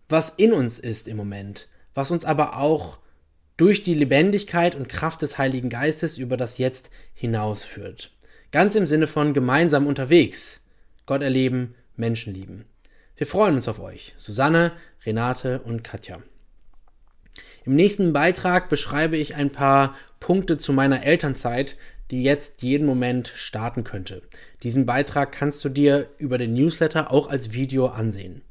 was 0.09 0.29
in 0.29 0.53
uns 0.53 0.79
ist 0.79 1.07
im 1.07 1.17
Moment, 1.17 1.69
was 1.93 2.11
uns 2.11 2.25
aber 2.25 2.57
auch 2.57 2.99
durch 3.57 3.83
die 3.83 3.93
Lebendigkeit 3.93 4.75
und 4.75 4.89
Kraft 4.89 5.21
des 5.21 5.37
Heiligen 5.37 5.69
Geistes 5.69 6.17
über 6.17 6.37
das 6.37 6.57
Jetzt 6.57 6.89
hinausführt. 7.13 8.11
Ganz 8.51 8.75
im 8.75 8.87
Sinne 8.87 9.07
von 9.07 9.33
gemeinsam 9.33 9.87
unterwegs, 9.87 10.65
Gott 11.05 11.21
erleben, 11.21 11.75
Menschen 11.95 12.33
lieben. 12.33 12.65
Wir 13.15 13.27
freuen 13.27 13.55
uns 13.55 13.67
auf 13.67 13.79
euch, 13.79 14.13
Susanne, 14.17 14.73
Renate 15.05 15.61
und 15.61 15.83
Katja. 15.83 16.21
Im 17.65 17.75
nächsten 17.75 18.11
Beitrag 18.11 18.69
beschreibe 18.69 19.15
ich 19.17 19.35
ein 19.35 19.51
paar 19.51 19.95
Punkte 20.19 20.57
zu 20.57 20.73
meiner 20.73 21.03
Elternzeit, 21.03 21.77
die 22.13 22.21
jetzt 22.21 22.61
jeden 22.61 22.85
Moment 22.85 23.27
starten 23.33 23.83
könnte. 23.83 24.21
Diesen 24.61 24.85
Beitrag 24.85 25.31
kannst 25.31 25.65
du 25.65 25.69
dir 25.69 26.09
über 26.19 26.37
den 26.37 26.53
Newsletter 26.53 27.11
auch 27.11 27.27
als 27.27 27.53
Video 27.53 27.87
ansehen. 27.87 28.43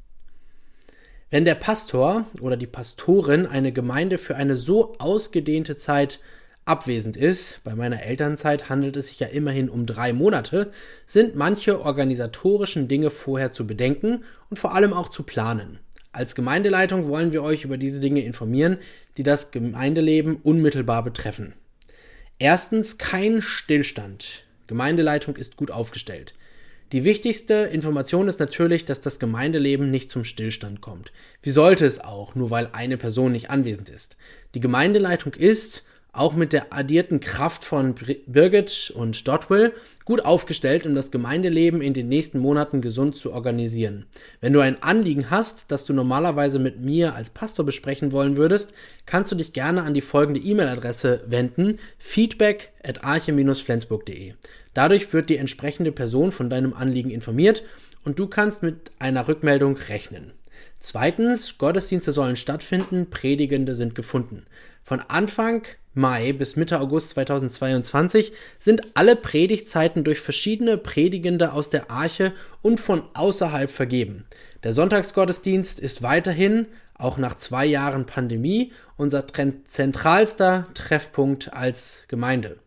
Wenn 1.31 1.45
der 1.45 1.55
Pastor 1.55 2.25
oder 2.41 2.57
die 2.57 2.67
Pastorin 2.67 3.45
eine 3.45 3.71
Gemeinde 3.71 4.17
für 4.17 4.35
eine 4.35 4.57
so 4.57 4.97
ausgedehnte 4.99 5.77
Zeit 5.77 6.19
abwesend 6.65 7.15
ist, 7.15 7.61
bei 7.63 7.73
meiner 7.73 8.03
Elternzeit 8.03 8.67
handelt 8.67 8.97
es 8.97 9.07
sich 9.07 9.21
ja 9.21 9.27
immerhin 9.27 9.69
um 9.69 9.85
drei 9.85 10.11
Monate, 10.11 10.71
sind 11.05 11.37
manche 11.37 11.79
organisatorischen 11.79 12.89
Dinge 12.89 13.11
vorher 13.11 13.53
zu 13.53 13.65
bedenken 13.65 14.25
und 14.49 14.59
vor 14.59 14.75
allem 14.75 14.91
auch 14.91 15.07
zu 15.07 15.23
planen. 15.23 15.79
Als 16.11 16.35
Gemeindeleitung 16.35 17.07
wollen 17.07 17.31
wir 17.31 17.43
euch 17.43 17.63
über 17.63 17.77
diese 17.77 18.01
Dinge 18.01 18.25
informieren, 18.25 18.77
die 19.15 19.23
das 19.23 19.51
Gemeindeleben 19.51 20.35
unmittelbar 20.43 21.01
betreffen. 21.01 21.53
Erstens 22.43 22.97
kein 22.97 23.41
Stillstand. 23.41 24.43
Gemeindeleitung 24.67 25.37
ist 25.37 25.55
gut 25.55 25.71
aufgestellt. 25.71 26.33
Die 26.91 27.05
wichtigste 27.05 27.53
Information 27.53 28.27
ist 28.27 28.41
natürlich, 28.41 28.83
dass 28.83 28.99
das 28.99 29.17
Gemeindeleben 29.17 29.89
nicht 29.89 30.09
zum 30.09 30.25
Stillstand 30.25 30.81
kommt. 30.81 31.13
Wie 31.41 31.51
sollte 31.51 31.85
es 31.85 32.01
auch, 32.01 32.35
nur 32.35 32.49
weil 32.49 32.67
eine 32.73 32.97
Person 32.97 33.31
nicht 33.31 33.49
anwesend 33.49 33.87
ist? 33.87 34.17
Die 34.55 34.59
Gemeindeleitung 34.59 35.35
ist 35.35 35.85
auch 36.13 36.35
mit 36.35 36.53
der 36.53 36.71
addierten 36.71 37.19
Kraft 37.19 37.65
von 37.65 37.95
Birgit 38.27 38.93
und 38.95 39.27
Dotwell 39.27 39.73
gut 40.05 40.23
aufgestellt, 40.23 40.85
um 40.85 40.93
das 40.93 41.09
Gemeindeleben 41.09 41.81
in 41.81 41.95
den 41.95 42.07
nächsten 42.07 42.37
Monaten 42.37 42.81
gesund 42.81 43.15
zu 43.15 43.33
organisieren. 43.33 44.05
Wenn 44.39 44.53
du 44.53 44.59
ein 44.59 44.81
Anliegen 44.83 45.31
hast, 45.31 45.71
das 45.71 45.85
du 45.85 45.93
normalerweise 45.93 46.59
mit 46.59 46.79
mir 46.79 47.15
als 47.15 47.31
Pastor 47.31 47.65
besprechen 47.65 48.11
wollen 48.11 48.37
würdest, 48.37 48.73
kannst 49.07 49.31
du 49.31 49.35
dich 49.35 49.53
gerne 49.53 49.81
an 49.81 49.95
die 49.95 50.01
folgende 50.01 50.39
E-Mail-Adresse 50.39 51.23
wenden: 51.25 51.79
feedback 51.97 52.73
at 52.83 53.03
arche-flensburg.de. 53.03 54.33
Dadurch 54.75 55.11
wird 55.13 55.29
die 55.29 55.37
entsprechende 55.37 55.91
Person 55.91 56.31
von 56.31 56.49
deinem 56.49 56.75
Anliegen 56.75 57.09
informiert 57.09 57.63
und 58.05 58.19
du 58.19 58.27
kannst 58.27 58.61
mit 58.61 58.91
einer 58.99 59.27
Rückmeldung 59.27 59.77
rechnen. 59.77 60.31
Zweitens, 60.79 61.57
Gottesdienste 61.57 62.11
sollen 62.11 62.35
stattfinden, 62.35 63.09
Predigende 63.09 63.73
sind 63.73 63.95
gefunden. 63.95 64.45
Von 64.83 64.99
Anfang 64.99 65.63
Mai 65.93 66.33
bis 66.33 66.55
Mitte 66.55 66.79
August 66.79 67.11
2022 67.11 68.33
sind 68.57 68.81
alle 68.95 69.15
Predigtzeiten 69.15 70.03
durch 70.03 70.21
verschiedene 70.21 70.77
Predigende 70.77 71.53
aus 71.53 71.69
der 71.69 71.91
Arche 71.91 72.33
und 72.61 72.79
von 72.79 73.03
außerhalb 73.13 73.69
vergeben. 73.69 74.25
Der 74.63 74.73
Sonntagsgottesdienst 74.73 75.79
ist 75.79 76.01
weiterhin, 76.01 76.67
auch 76.95 77.17
nach 77.17 77.35
zwei 77.35 77.65
Jahren 77.65 78.05
Pandemie, 78.05 78.71
unser 78.97 79.25
zentralster 79.65 80.67
Treffpunkt 80.73 81.53
als 81.53 82.05
Gemeinde. 82.07 82.57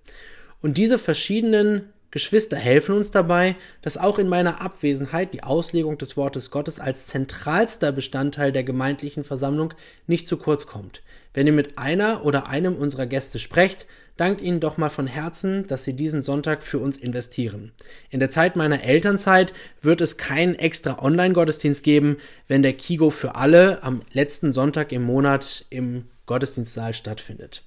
Und 0.61 0.77
diese 0.77 0.99
verschiedenen 0.99 1.93
Geschwister 2.17 2.57
helfen 2.57 2.95
uns 2.95 3.11
dabei, 3.11 3.57
dass 3.83 3.99
auch 3.99 4.19
in 4.19 4.27
meiner 4.27 4.63
Abwesenheit 4.63 5.35
die 5.35 5.43
Auslegung 5.43 5.99
des 5.99 6.17
Wortes 6.17 6.51
Gottes 6.51 6.81
als 6.81 7.09
zentralster 7.09 7.93
Bestandteil 7.93 8.53
der 8.53 8.65
gemeindlichen 8.65 9.23
Versammlung 9.23 9.75
nicht 10.07 10.27
zu 10.27 10.39
kurz 10.39 10.67
kommt. 10.67 11.03
Wenn 11.35 11.47
ihr 11.47 11.53
mit 11.53 11.77
einer 11.77 12.25
oder 12.25 12.47
einem 12.47 12.75
unserer 12.75 13.05
Gäste 13.05 13.39
sprecht, 13.39 13.85
dankt 14.17 14.41
ihnen 14.41 14.61
doch 14.61 14.79
mal 14.79 14.89
von 14.89 15.07
Herzen, 15.07 15.67
dass 15.67 15.85
sie 15.85 15.93
diesen 15.93 16.23
Sonntag 16.23 16.63
für 16.63 16.79
uns 16.79 16.97
investieren. 16.97 17.73
In 18.09 18.19
der 18.19 18.31
Zeit 18.31 18.57
meiner 18.57 18.83
Elternzeit 18.83 19.53
wird 19.83 20.01
es 20.01 20.17
keinen 20.17 20.55
extra 20.55 21.03
Online-Gottesdienst 21.03 21.85
geben, 21.85 22.17
wenn 22.49 22.63
der 22.63 22.73
Kigo 22.73 23.11
für 23.11 23.35
alle 23.35 23.83
am 23.83 24.01
letzten 24.11 24.55
Sonntag 24.55 24.91
im 24.91 25.03
Monat 25.03 25.67
im 25.69 26.05
Gottesdienstsaal 26.25 26.95
stattfindet. 26.95 27.63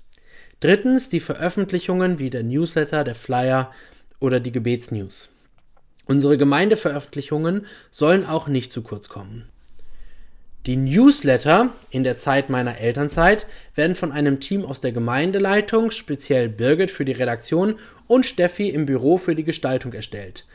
Drittens 0.59 1.09
die 1.09 1.19
Veröffentlichungen 1.19 2.17
wie 2.17 2.31
der 2.31 2.41
Newsletter, 2.41 3.03
der 3.03 3.13
Flyer, 3.13 3.71
oder 4.19 4.39
die 4.39 4.51
Gebetsnews. 4.51 5.29
Unsere 6.05 6.37
Gemeindeveröffentlichungen 6.37 7.65
sollen 7.91 8.25
auch 8.25 8.47
nicht 8.47 8.71
zu 8.71 8.81
kurz 8.81 9.09
kommen. 9.09 9.49
Die 10.65 10.75
Newsletter 10.75 11.69
in 11.89 12.03
der 12.03 12.17
Zeit 12.17 12.49
meiner 12.49 12.79
Elternzeit 12.79 13.47
werden 13.75 13.95
von 13.95 14.11
einem 14.11 14.39
Team 14.39 14.65
aus 14.65 14.81
der 14.81 14.91
Gemeindeleitung, 14.91 15.89
speziell 15.89 16.49
Birgit 16.49 16.91
für 16.91 17.05
die 17.05 17.13
Redaktion 17.13 17.79
und 18.07 18.25
Steffi 18.25 18.69
im 18.69 18.85
Büro 18.85 19.17
für 19.17 19.35
die 19.35 19.45
Gestaltung 19.45 19.93
erstellt. 19.93 20.45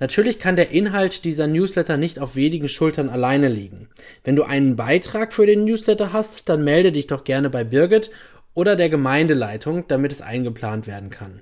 Natürlich 0.00 0.38
kann 0.38 0.56
der 0.56 0.70
Inhalt 0.70 1.24
dieser 1.24 1.46
Newsletter 1.46 1.96
nicht 1.96 2.18
auf 2.18 2.36
wenigen 2.36 2.68
Schultern 2.68 3.08
alleine 3.08 3.48
liegen. 3.48 3.88
Wenn 4.22 4.36
du 4.36 4.42
einen 4.42 4.76
Beitrag 4.76 5.32
für 5.32 5.46
den 5.46 5.64
Newsletter 5.64 6.12
hast, 6.12 6.48
dann 6.48 6.64
melde 6.64 6.92
dich 6.92 7.06
doch 7.06 7.24
gerne 7.24 7.48
bei 7.48 7.64
Birgit 7.64 8.10
oder 8.52 8.76
der 8.76 8.90
Gemeindeleitung, 8.90 9.86
damit 9.88 10.12
es 10.12 10.20
eingeplant 10.20 10.86
werden 10.86 11.10
kann. 11.10 11.40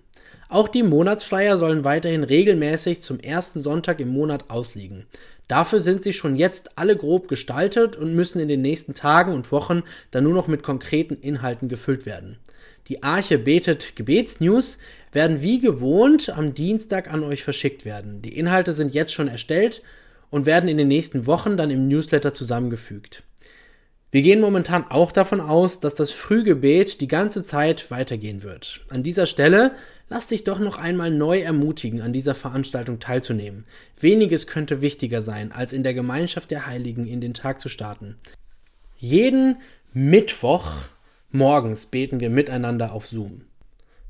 Auch 0.53 0.69
die 0.69 0.83
Monatsflyer 0.83 1.57
sollen 1.57 1.83
weiterhin 1.83 2.25
regelmäßig 2.25 3.01
zum 3.01 3.19
ersten 3.19 3.63
Sonntag 3.63 4.01
im 4.01 4.09
Monat 4.09 4.51
ausliegen. 4.51 5.07
Dafür 5.49 5.81
sind 5.81 6.03
sie 6.03 6.13
schon 6.13 6.37
jetzt 6.37 6.77
alle 6.77 6.95
grob 6.95 7.27
gestaltet 7.27 7.97
und 7.97 8.15
müssen 8.15 8.39
in 8.39 8.49
den 8.49 8.61
nächsten 8.61 8.93
Tagen 8.93 9.33
und 9.33 9.51
Wochen 9.51 9.83
dann 10.11 10.25
nur 10.25 10.35
noch 10.35 10.49
mit 10.49 10.63
konkreten 10.63 11.15
Inhalten 11.15 11.69
gefüllt 11.69 12.05
werden. 12.05 12.37
Die 12.89 13.03
Arche 13.03 13.39
betet 13.39 13.97
Gebetsnews 13.97 14.79
werden 15.11 15.41
wie 15.41 15.59
gewohnt 15.59 16.29
am 16.29 16.53
Dienstag 16.53 17.11
an 17.11 17.25
euch 17.25 17.45
verschickt 17.45 17.87
werden. 17.87 18.21
Die 18.21 18.37
Inhalte 18.37 18.75
sind 18.75 18.93
jetzt 18.93 19.15
schon 19.15 19.29
erstellt 19.29 19.81
und 20.29 20.45
werden 20.45 20.69
in 20.69 20.77
den 20.77 20.89
nächsten 20.89 21.27
Wochen 21.27 21.57
dann 21.57 21.71
im 21.71 21.89
Newsletter 21.89 22.35
zusammengefügt. 22.35 23.23
Wir 24.13 24.21
gehen 24.21 24.43
momentan 24.43 24.85
auch 24.91 25.11
davon 25.11 25.41
aus, 25.41 25.81
dass 25.81 25.95
das 25.95 26.13
Frühgebet 26.13 27.01
die 27.01 27.09
ganze 27.09 27.43
Zeit 27.43 27.91
weitergehen 27.91 28.43
wird. 28.43 28.83
An 28.91 29.03
dieser 29.03 29.27
Stelle 29.27 29.71
lass 30.13 30.27
dich 30.27 30.45
doch 30.45 30.59
noch 30.59 30.77
einmal 30.77 31.11
neu 31.11 31.41
ermutigen, 31.41 32.03
an 32.03 32.13
dieser 32.13 32.35
Veranstaltung 32.35 33.01
teilzunehmen. 33.01 33.65
Weniges 33.99 34.47
könnte 34.47 34.83
wichtiger 34.83 35.23
sein, 35.23 35.53
als 35.53 35.73
in 35.73 35.83
der 35.83 35.95
Gemeinschaft 35.95 36.51
der 36.51 36.67
Heiligen 36.67 37.07
in 37.07 37.23
den 37.23 37.33
Tag 37.33 37.61
zu 37.61 37.71
starten. 37.71 38.17
Jeden 38.99 39.57
Mittwoch 39.95 40.71
morgens 41.31 41.87
beten 41.87 42.21
wir 42.21 42.29
miteinander 42.29 42.93
auf 42.93 43.07
Zoom. 43.07 43.47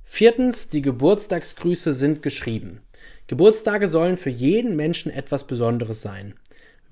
Viertens, 0.03 0.69
die 0.69 0.83
Geburtstagsgrüße 0.83 1.95
sind 1.95 2.21
geschrieben. 2.21 2.81
Geburtstage 3.29 3.87
sollen 3.87 4.17
für 4.17 4.31
jeden 4.31 4.75
Menschen 4.75 5.13
etwas 5.13 5.47
Besonderes 5.47 6.03
sein. 6.03 6.35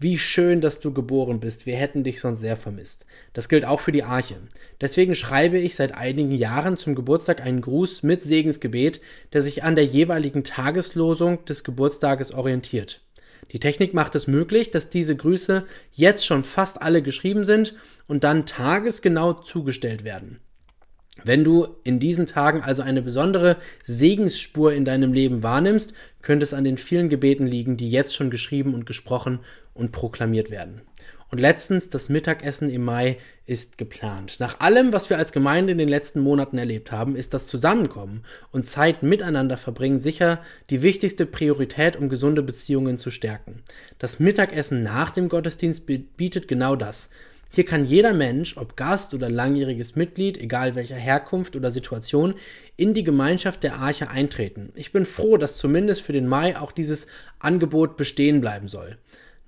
Wie 0.02 0.18
schön, 0.18 0.62
dass 0.62 0.80
du 0.80 0.94
geboren 0.94 1.40
bist. 1.40 1.66
Wir 1.66 1.76
hätten 1.76 2.04
dich 2.04 2.22
sonst 2.22 2.40
sehr 2.40 2.56
vermisst. 2.56 3.04
Das 3.34 3.50
gilt 3.50 3.66
auch 3.66 3.80
für 3.80 3.92
die 3.92 4.02
Arche. 4.02 4.36
Deswegen 4.80 5.14
schreibe 5.14 5.58
ich 5.58 5.76
seit 5.76 5.94
einigen 5.94 6.34
Jahren 6.34 6.78
zum 6.78 6.94
Geburtstag 6.94 7.42
einen 7.42 7.60
Gruß 7.60 8.02
mit 8.02 8.22
Segensgebet, 8.22 9.02
der 9.34 9.42
sich 9.42 9.62
an 9.62 9.76
der 9.76 9.84
jeweiligen 9.84 10.42
Tageslosung 10.42 11.44
des 11.44 11.64
Geburtstages 11.64 12.32
orientiert. 12.32 13.02
Die 13.52 13.60
Technik 13.60 13.92
macht 13.92 14.14
es 14.14 14.26
möglich, 14.26 14.70
dass 14.70 14.88
diese 14.88 15.14
Grüße 15.14 15.66
jetzt 15.92 16.24
schon 16.24 16.44
fast 16.44 16.80
alle 16.80 17.02
geschrieben 17.02 17.44
sind 17.44 17.74
und 18.08 18.24
dann 18.24 18.46
tagesgenau 18.46 19.34
zugestellt 19.34 20.02
werden. 20.02 20.40
Wenn 21.24 21.44
du 21.44 21.66
in 21.84 21.98
diesen 22.00 22.26
Tagen 22.26 22.62
also 22.62 22.82
eine 22.82 23.02
besondere 23.02 23.56
Segensspur 23.84 24.72
in 24.72 24.84
deinem 24.84 25.12
Leben 25.12 25.42
wahrnimmst, 25.42 25.92
könnte 26.22 26.44
es 26.44 26.54
an 26.54 26.64
den 26.64 26.76
vielen 26.76 27.08
Gebeten 27.08 27.46
liegen, 27.46 27.76
die 27.76 27.90
jetzt 27.90 28.14
schon 28.14 28.30
geschrieben 28.30 28.74
und 28.74 28.86
gesprochen 28.86 29.40
und 29.74 29.92
proklamiert 29.92 30.50
werden. 30.50 30.82
Und 31.30 31.38
letztens, 31.38 31.90
das 31.90 32.08
Mittagessen 32.08 32.70
im 32.70 32.84
Mai 32.84 33.18
ist 33.46 33.78
geplant. 33.78 34.40
Nach 34.40 34.58
allem, 34.58 34.92
was 34.92 35.10
wir 35.10 35.18
als 35.18 35.30
Gemeinde 35.30 35.70
in 35.70 35.78
den 35.78 35.88
letzten 35.88 36.20
Monaten 36.20 36.58
erlebt 36.58 36.90
haben, 36.90 37.14
ist 37.14 37.34
das 37.34 37.46
Zusammenkommen 37.46 38.24
und 38.50 38.66
Zeit 38.66 39.04
miteinander 39.04 39.56
verbringen 39.56 40.00
sicher 40.00 40.40
die 40.70 40.82
wichtigste 40.82 41.26
Priorität, 41.26 41.96
um 41.96 42.08
gesunde 42.08 42.42
Beziehungen 42.42 42.98
zu 42.98 43.10
stärken. 43.10 43.62
Das 43.98 44.18
Mittagessen 44.18 44.82
nach 44.82 45.10
dem 45.10 45.28
Gottesdienst 45.28 45.86
bietet 45.86 46.48
genau 46.48 46.74
das. 46.74 47.10
Hier 47.52 47.64
kann 47.64 47.84
jeder 47.84 48.14
Mensch, 48.14 48.56
ob 48.56 48.76
Gast 48.76 49.12
oder 49.12 49.28
langjähriges 49.28 49.96
Mitglied, 49.96 50.38
egal 50.38 50.76
welcher 50.76 50.94
Herkunft 50.94 51.56
oder 51.56 51.72
Situation, 51.72 52.34
in 52.76 52.94
die 52.94 53.02
Gemeinschaft 53.02 53.64
der 53.64 53.74
Arche 53.74 54.08
eintreten. 54.08 54.72
Ich 54.76 54.92
bin 54.92 55.04
froh, 55.04 55.36
dass 55.36 55.56
zumindest 55.56 56.02
für 56.02 56.12
den 56.12 56.28
Mai 56.28 56.56
auch 56.56 56.70
dieses 56.70 57.08
Angebot 57.40 57.96
bestehen 57.96 58.40
bleiben 58.40 58.68
soll. 58.68 58.98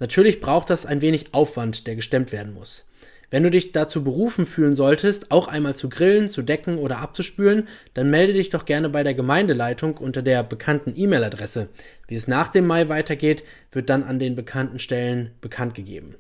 Natürlich 0.01 0.41
braucht 0.41 0.69
das 0.69 0.85
ein 0.85 1.01
wenig 1.01 1.33
Aufwand, 1.33 1.87
der 1.87 1.95
gestemmt 1.95 2.33
werden 2.33 2.55
muss. 2.55 2.87
Wenn 3.31 3.45
du 3.45 3.51
dich 3.51 3.71
dazu 3.71 4.03
berufen 4.03 4.47
fühlen 4.47 4.75
solltest, 4.75 5.31
auch 5.31 5.47
einmal 5.47 5.77
zu 5.77 5.89
grillen, 5.89 6.29
zu 6.29 6.43
decken 6.43 6.79
oder 6.79 6.99
abzuspülen, 6.99 7.69
dann 7.95 8.11
melde 8.11 8.33
dich 8.33 8.51
doch 8.51 8.65
gerne 8.65 8.89
bei 8.89 9.05
der 9.05 9.15
Gemeindeleitung 9.15 9.97
unter 9.97 10.23
der 10.23 10.43
bekannten 10.43 10.93
E-Mail-Adresse. 10.97 11.69
Wie 12.09 12.17
es 12.17 12.27
nach 12.27 12.49
dem 12.49 12.67
Mai 12.67 12.89
weitergeht, 12.89 13.45
wird 13.71 13.89
dann 13.89 14.03
an 14.03 14.19
den 14.19 14.35
bekannten 14.35 14.81
Stellen 14.81 15.31
bekannt 15.41 15.77
gegeben. 15.77 16.17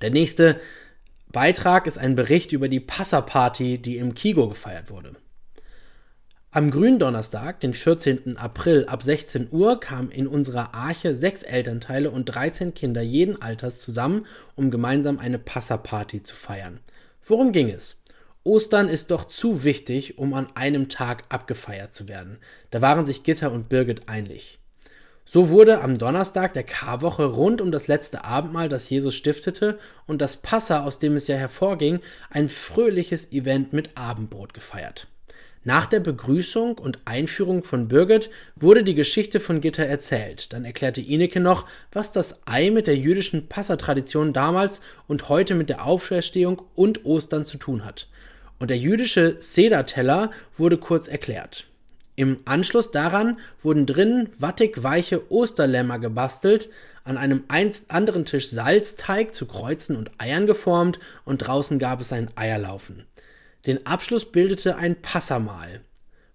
Der 0.00 0.10
nächste 0.10 0.60
Beitrag 1.32 1.86
ist 1.86 1.98
ein 1.98 2.14
Bericht 2.14 2.52
über 2.52 2.68
die 2.68 2.80
Passaparty, 2.80 3.78
die 3.78 3.98
im 3.98 4.14
Kigo 4.14 4.48
gefeiert 4.48 4.90
wurde. 4.90 5.16
Am 6.52 6.70
Gründonnerstag, 6.70 7.60
den 7.60 7.72
14. 7.72 8.36
April 8.36 8.86
ab 8.86 9.04
16 9.04 9.48
Uhr, 9.52 9.78
kamen 9.78 10.10
in 10.10 10.26
unserer 10.26 10.74
Arche 10.74 11.14
sechs 11.14 11.44
Elternteile 11.44 12.10
und 12.10 12.24
13 12.24 12.74
Kinder 12.74 13.02
jeden 13.02 13.40
Alters 13.40 13.78
zusammen, 13.78 14.26
um 14.56 14.72
gemeinsam 14.72 15.20
eine 15.20 15.38
Passaparty 15.38 16.24
zu 16.24 16.34
feiern. 16.34 16.80
Worum 17.22 17.52
ging 17.52 17.68
es? 17.70 18.02
Ostern 18.42 18.88
ist 18.88 19.10
doch 19.10 19.26
zu 19.26 19.64
wichtig, 19.64 20.18
um 20.18 20.34
an 20.34 20.48
einem 20.56 20.88
Tag 20.88 21.24
abgefeiert 21.28 21.92
zu 21.92 22.08
werden. 22.08 22.38
Da 22.70 22.80
waren 22.80 23.04
sich 23.06 23.22
Gitter 23.22 23.52
und 23.52 23.68
Birgit 23.68 24.08
einig. 24.08 24.59
So 25.24 25.48
wurde 25.50 25.80
am 25.80 25.96
Donnerstag 25.96 26.54
der 26.54 26.64
Karwoche 26.64 27.24
rund 27.24 27.60
um 27.60 27.70
das 27.70 27.86
letzte 27.86 28.24
Abendmahl, 28.24 28.68
das 28.68 28.90
Jesus 28.90 29.14
stiftete, 29.14 29.78
und 30.06 30.20
das 30.20 30.36
Passa, 30.36 30.84
aus 30.84 30.98
dem 30.98 31.14
es 31.14 31.28
ja 31.28 31.36
hervorging, 31.36 32.00
ein 32.30 32.48
fröhliches 32.48 33.30
Event 33.30 33.72
mit 33.72 33.96
Abendbrot 33.96 34.54
gefeiert. 34.54 35.06
Nach 35.62 35.84
der 35.84 36.00
Begrüßung 36.00 36.78
und 36.78 37.00
Einführung 37.04 37.64
von 37.64 37.86
Birgit 37.86 38.30
wurde 38.56 38.82
die 38.82 38.94
Geschichte 38.94 39.40
von 39.40 39.60
Gitter 39.60 39.84
erzählt. 39.84 40.54
Dann 40.54 40.64
erklärte 40.64 41.02
Ineke 41.02 41.38
noch, 41.38 41.66
was 41.92 42.12
das 42.12 42.40
Ei 42.46 42.70
mit 42.70 42.86
der 42.86 42.96
jüdischen 42.96 43.46
Passatradition 43.46 44.32
damals 44.32 44.80
und 45.06 45.28
heute 45.28 45.54
mit 45.54 45.68
der 45.68 45.84
Auferstehung 45.84 46.62
und 46.74 47.04
Ostern 47.04 47.44
zu 47.44 47.58
tun 47.58 47.84
hat. 47.84 48.08
Und 48.58 48.70
der 48.70 48.78
jüdische 48.78 49.36
Sederteller 49.38 50.30
wurde 50.56 50.78
kurz 50.78 51.08
erklärt. 51.08 51.66
Im 52.20 52.40
Anschluss 52.44 52.90
daran 52.90 53.38
wurden 53.62 53.86
drinnen 53.86 54.28
wattig 54.38 54.82
weiche 54.82 55.32
Osterlämmer 55.32 55.98
gebastelt, 55.98 56.68
an 57.02 57.16
einem 57.16 57.44
anderen 57.48 58.26
Tisch 58.26 58.50
Salzteig 58.50 59.34
zu 59.34 59.46
Kreuzen 59.46 59.96
und 59.96 60.10
Eiern 60.18 60.46
geformt 60.46 60.98
und 61.24 61.38
draußen 61.38 61.78
gab 61.78 62.02
es 62.02 62.12
ein 62.12 62.28
Eierlaufen. 62.34 63.06
Den 63.64 63.86
Abschluss 63.86 64.30
bildete 64.30 64.76
ein 64.76 65.00
Passamahl, 65.00 65.80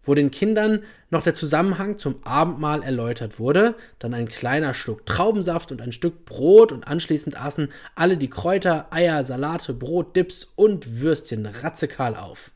wo 0.01 0.15
den 0.15 0.31
Kindern 0.31 0.81
noch 1.11 1.21
der 1.21 1.35
Zusammenhang 1.35 1.99
zum 1.99 2.15
Abendmahl 2.25 2.81
erläutert 2.81 3.37
wurde, 3.37 3.75
dann 3.99 4.15
ein 4.15 4.27
kleiner 4.27 4.73
Schluck 4.73 5.05
Traubensaft 5.05 5.71
und 5.71 5.83
ein 5.83 5.91
Stück 5.91 6.25
Brot 6.25 6.71
und 6.71 6.87
anschließend 6.87 7.39
aßen 7.39 7.71
alle 7.93 8.17
die 8.17 8.31
Kräuter, 8.31 8.87
Eier, 8.89 9.23
Salate, 9.23 9.75
Brot, 9.75 10.15
Dips 10.15 10.47
und 10.55 10.99
Würstchen 10.99 11.45
ratzekal 11.45 12.15
auf. 12.15 12.49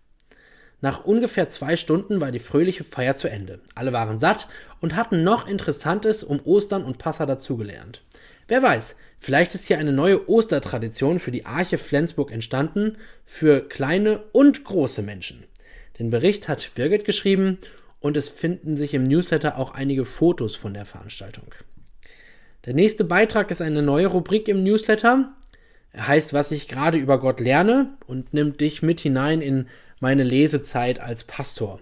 Nach 0.82 1.04
ungefähr 1.04 1.50
zwei 1.50 1.76
Stunden 1.76 2.22
war 2.22 2.32
die 2.32 2.40
fröhliche 2.40 2.84
Feier 2.84 3.16
zu 3.16 3.30
Ende. 3.30 3.60
Alle 3.76 3.92
waren 3.92 4.20
satt 4.20 4.48
und 4.80 4.96
hatten 4.96 5.24
noch 5.24 5.48
Interessantes 5.48 6.24
um 6.24 6.40
Ostern 6.46 6.84
und 6.84 6.98
Passa 6.98 7.26
dazugelernt. 7.26 8.02
Wer 8.48 8.64
weiß, 8.64 8.96
vielleicht 9.20 9.54
ist 9.56 9.68
hier 9.68 9.78
eine 9.78 9.92
neue 9.92 10.30
Ostertradition 10.30 11.20
für 11.20 11.32
die 11.32 11.46
Arche 11.46 11.78
Flensburg 11.78 12.32
entstanden, 12.32 12.98
für 13.26 13.68
kleine 13.68 14.24
und 14.32 14.64
große 14.64 15.02
Menschen. 15.02 15.44
Den 16.00 16.10
Bericht 16.10 16.48
hat 16.48 16.72
Birgit 16.76 17.04
geschrieben 17.04 17.58
und 18.00 18.16
es 18.16 18.30
finden 18.30 18.78
sich 18.78 18.94
im 18.94 19.04
Newsletter 19.04 19.58
auch 19.58 19.74
einige 19.74 20.06
Fotos 20.06 20.56
von 20.56 20.74
der 20.74 20.86
Veranstaltung. 20.86 21.54
Der 22.66 22.74
nächste 22.74 23.04
Beitrag 23.04 23.52
ist 23.52 23.62
eine 23.62 23.82
neue 23.82 24.08
Rubrik 24.08 24.48
im 24.48 24.64
Newsletter. 24.64 25.34
Er 25.92 26.08
heißt, 26.08 26.34
was 26.34 26.52
ich 26.52 26.68
gerade 26.68 26.98
über 26.98 27.20
Gott 27.20 27.40
lerne 27.40 27.98
und 28.08 28.34
nimmt 28.34 28.62
dich 28.62 28.82
mit 28.82 29.00
hinein 29.00 29.42
in 29.42 29.68
meine 30.00 30.24
Lesezeit 30.24 31.00
als 31.00 31.24
Pastor. 31.24 31.80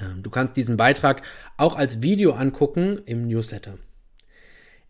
Ähm, 0.00 0.22
du 0.22 0.30
kannst 0.30 0.56
diesen 0.56 0.76
Beitrag 0.76 1.22
auch 1.56 1.76
als 1.76 2.02
Video 2.02 2.32
angucken 2.32 3.00
im 3.06 3.26
Newsletter. 3.26 3.78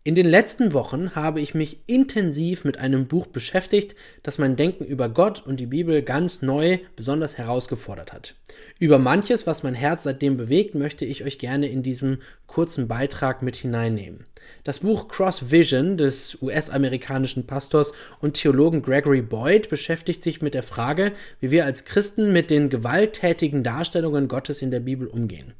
In 0.03 0.15
den 0.15 0.25
letzten 0.25 0.73
Wochen 0.73 1.13
habe 1.13 1.41
ich 1.41 1.53
mich 1.53 1.87
intensiv 1.87 2.63
mit 2.63 2.79
einem 2.79 3.05
Buch 3.05 3.27
beschäftigt, 3.27 3.95
das 4.23 4.39
mein 4.39 4.55
Denken 4.55 4.83
über 4.83 5.09
Gott 5.09 5.45
und 5.45 5.59
die 5.59 5.67
Bibel 5.67 6.01
ganz 6.01 6.41
neu, 6.41 6.79
besonders 6.95 7.37
herausgefordert 7.37 8.11
hat. 8.11 8.33
Über 8.79 8.97
manches, 8.97 9.45
was 9.45 9.61
mein 9.61 9.75
Herz 9.75 10.01
seitdem 10.01 10.37
bewegt, 10.37 10.73
möchte 10.73 11.05
ich 11.05 11.23
euch 11.23 11.37
gerne 11.37 11.67
in 11.67 11.83
diesem 11.83 12.17
kurzen 12.47 12.87
Beitrag 12.87 13.43
mit 13.43 13.55
hineinnehmen. 13.55 14.25
Das 14.63 14.79
Buch 14.79 15.07
Cross 15.07 15.51
Vision 15.51 15.97
des 15.97 16.37
US-amerikanischen 16.41 17.47
Pastors 17.47 17.93
und 18.19 18.33
Theologen 18.33 18.81
Gregory 18.81 19.21
Boyd 19.21 19.69
beschäftigt 19.69 20.23
sich 20.23 20.41
mit 20.41 20.53
der 20.53 20.63
Frage, 20.63 21.13
wie 21.39 21.51
wir 21.51 21.65
als 21.65 21.85
Christen 21.85 22.31
mit 22.31 22.49
den 22.49 22.69
gewalttätigen 22.69 23.63
Darstellungen 23.63 24.27
Gottes 24.27 24.61
in 24.61 24.71
der 24.71 24.79
Bibel 24.79 25.07
umgehen. 25.07 25.53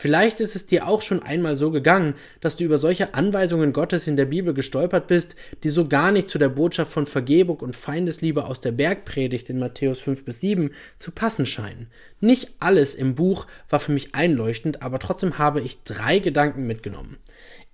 Vielleicht 0.00 0.40
ist 0.40 0.56
es 0.56 0.64
dir 0.64 0.88
auch 0.88 1.02
schon 1.02 1.22
einmal 1.22 1.58
so 1.58 1.70
gegangen, 1.70 2.14
dass 2.40 2.56
du 2.56 2.64
über 2.64 2.78
solche 2.78 3.12
Anweisungen 3.12 3.74
Gottes 3.74 4.06
in 4.06 4.16
der 4.16 4.24
Bibel 4.24 4.54
gestolpert 4.54 5.08
bist, 5.08 5.36
die 5.62 5.68
so 5.68 5.86
gar 5.86 6.10
nicht 6.10 6.30
zu 6.30 6.38
der 6.38 6.48
Botschaft 6.48 6.90
von 6.90 7.04
Vergebung 7.04 7.58
und 7.58 7.76
Feindesliebe 7.76 8.46
aus 8.46 8.62
der 8.62 8.72
Bergpredigt 8.72 9.50
in 9.50 9.58
Matthäus 9.58 10.00
5 10.00 10.24
bis 10.24 10.40
7 10.40 10.70
zu 10.96 11.10
passen 11.10 11.44
scheinen. 11.44 11.88
Nicht 12.18 12.48
alles 12.60 12.94
im 12.94 13.14
Buch 13.14 13.46
war 13.68 13.78
für 13.78 13.92
mich 13.92 14.14
einleuchtend, 14.14 14.80
aber 14.80 15.00
trotzdem 15.00 15.36
habe 15.36 15.60
ich 15.60 15.82
drei 15.82 16.18
Gedanken 16.18 16.66
mitgenommen. 16.66 17.18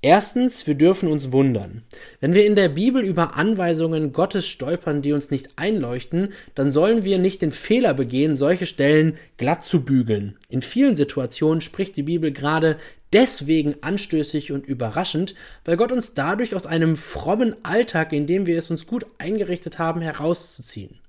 Erstens, 0.02 0.66
wir 0.66 0.74
dürfen 0.74 1.10
uns 1.10 1.32
wundern. 1.32 1.82
Wenn 2.20 2.34
wir 2.34 2.44
in 2.44 2.54
der 2.54 2.68
Bibel 2.68 3.02
über 3.02 3.36
Anweisungen 3.36 4.12
Gottes 4.12 4.46
stolpern, 4.46 5.00
die 5.00 5.12
uns 5.12 5.30
nicht 5.30 5.48
einleuchten, 5.56 6.32
dann 6.54 6.70
sollen 6.70 7.04
wir 7.04 7.18
nicht 7.18 7.40
den 7.40 7.50
Fehler 7.50 7.94
begehen, 7.94 8.36
solche 8.36 8.66
Stellen 8.66 9.16
glatt 9.38 9.64
zu 9.64 9.84
bügeln. 9.84 10.36
In 10.48 10.60
vielen 10.62 10.96
Situationen 10.96 11.62
spricht 11.62 11.96
die 11.96 12.02
Bibel 12.02 12.30
gerade 12.30 12.76
deswegen 13.12 13.76
anstößig 13.80 14.52
und 14.52 14.66
überraschend, 14.66 15.34
weil 15.64 15.78
Gott 15.78 15.92
uns 15.92 16.12
dadurch 16.12 16.54
aus 16.54 16.66
einem 16.66 16.96
frommen 16.96 17.56
Alltag, 17.64 18.12
in 18.12 18.26
dem 18.26 18.46
wir 18.46 18.58
es 18.58 18.70
uns 18.70 18.86
gut 18.86 19.06
eingerichtet 19.16 19.78
haben, 19.78 20.02
herauszuziehen. 20.02 21.00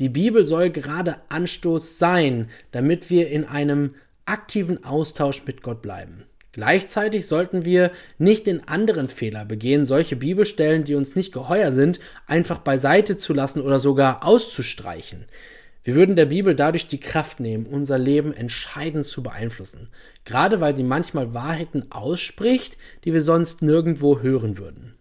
Die 0.00 0.08
Bibel 0.08 0.46
soll 0.46 0.70
gerade 0.70 1.16
Anstoß 1.28 1.98
sein, 1.98 2.48
damit 2.70 3.10
wir 3.10 3.28
in 3.28 3.44
einem 3.44 3.94
aktiven 4.24 4.84
Austausch 4.84 5.44
mit 5.46 5.62
Gott 5.62 5.82
bleiben. 5.82 6.24
Gleichzeitig 6.52 7.26
sollten 7.26 7.64
wir 7.64 7.92
nicht 8.18 8.46
den 8.46 8.68
anderen 8.68 9.08
Fehler 9.08 9.46
begehen, 9.46 9.86
solche 9.86 10.16
Bibelstellen, 10.16 10.84
die 10.84 10.94
uns 10.94 11.14
nicht 11.14 11.32
geheuer 11.32 11.72
sind, 11.72 11.98
einfach 12.26 12.58
beiseite 12.58 13.16
zu 13.16 13.32
lassen 13.32 13.62
oder 13.62 13.80
sogar 13.80 14.24
auszustreichen. 14.24 15.24
Wir 15.84 15.94
würden 15.94 16.14
der 16.14 16.26
Bibel 16.26 16.54
dadurch 16.54 16.86
die 16.86 17.00
Kraft 17.00 17.40
nehmen, 17.40 17.66
unser 17.66 17.98
Leben 17.98 18.32
entscheidend 18.32 19.04
zu 19.04 19.22
beeinflussen, 19.22 19.88
gerade 20.24 20.60
weil 20.60 20.76
sie 20.76 20.84
manchmal 20.84 21.34
Wahrheiten 21.34 21.90
ausspricht, 21.90 22.76
die 23.04 23.12
wir 23.12 23.22
sonst 23.22 23.62
nirgendwo 23.62 24.20
hören 24.20 24.58
würden. 24.58 24.94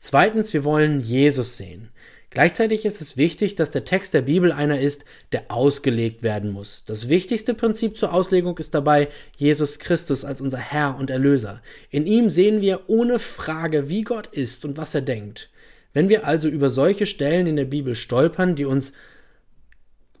Zweitens, 0.00 0.52
wir 0.52 0.64
wollen 0.64 1.00
Jesus 1.00 1.56
sehen. 1.56 1.90
Gleichzeitig 2.30 2.84
ist 2.84 3.00
es 3.00 3.16
wichtig, 3.16 3.56
dass 3.56 3.72
der 3.72 3.84
Text 3.84 4.14
der 4.14 4.22
Bibel 4.22 4.52
einer 4.52 4.78
ist, 4.78 5.04
der 5.32 5.50
ausgelegt 5.50 6.22
werden 6.22 6.50
muss. 6.50 6.84
Das 6.86 7.08
wichtigste 7.08 7.54
Prinzip 7.54 7.96
zur 7.96 8.12
Auslegung 8.12 8.56
ist 8.58 8.72
dabei 8.72 9.08
Jesus 9.36 9.80
Christus 9.80 10.24
als 10.24 10.40
unser 10.40 10.58
Herr 10.58 10.96
und 10.96 11.10
Erlöser. 11.10 11.60
In 11.90 12.06
ihm 12.06 12.30
sehen 12.30 12.60
wir 12.60 12.82
ohne 12.86 13.18
Frage, 13.18 13.88
wie 13.88 14.02
Gott 14.02 14.28
ist 14.28 14.64
und 14.64 14.78
was 14.78 14.94
er 14.94 15.02
denkt. 15.02 15.50
Wenn 15.92 16.08
wir 16.08 16.24
also 16.24 16.48
über 16.48 16.70
solche 16.70 17.06
Stellen 17.06 17.48
in 17.48 17.56
der 17.56 17.64
Bibel 17.64 17.96
stolpern, 17.96 18.54
die 18.54 18.64
uns 18.64 18.92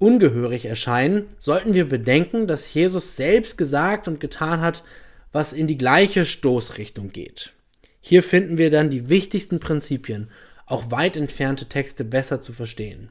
ungehörig 0.00 0.64
erscheinen, 0.64 1.26
sollten 1.38 1.74
wir 1.74 1.86
bedenken, 1.86 2.48
dass 2.48 2.74
Jesus 2.74 3.16
selbst 3.16 3.56
gesagt 3.56 4.08
und 4.08 4.18
getan 4.18 4.60
hat, 4.60 4.82
was 5.30 5.52
in 5.52 5.68
die 5.68 5.78
gleiche 5.78 6.24
Stoßrichtung 6.24 7.12
geht. 7.12 7.52
Hier 8.00 8.24
finden 8.24 8.58
wir 8.58 8.70
dann 8.72 8.90
die 8.90 9.08
wichtigsten 9.10 9.60
Prinzipien 9.60 10.28
auch 10.70 10.90
weit 10.90 11.16
entfernte 11.16 11.66
Texte 11.66 12.04
besser 12.04 12.40
zu 12.40 12.52
verstehen. 12.52 13.08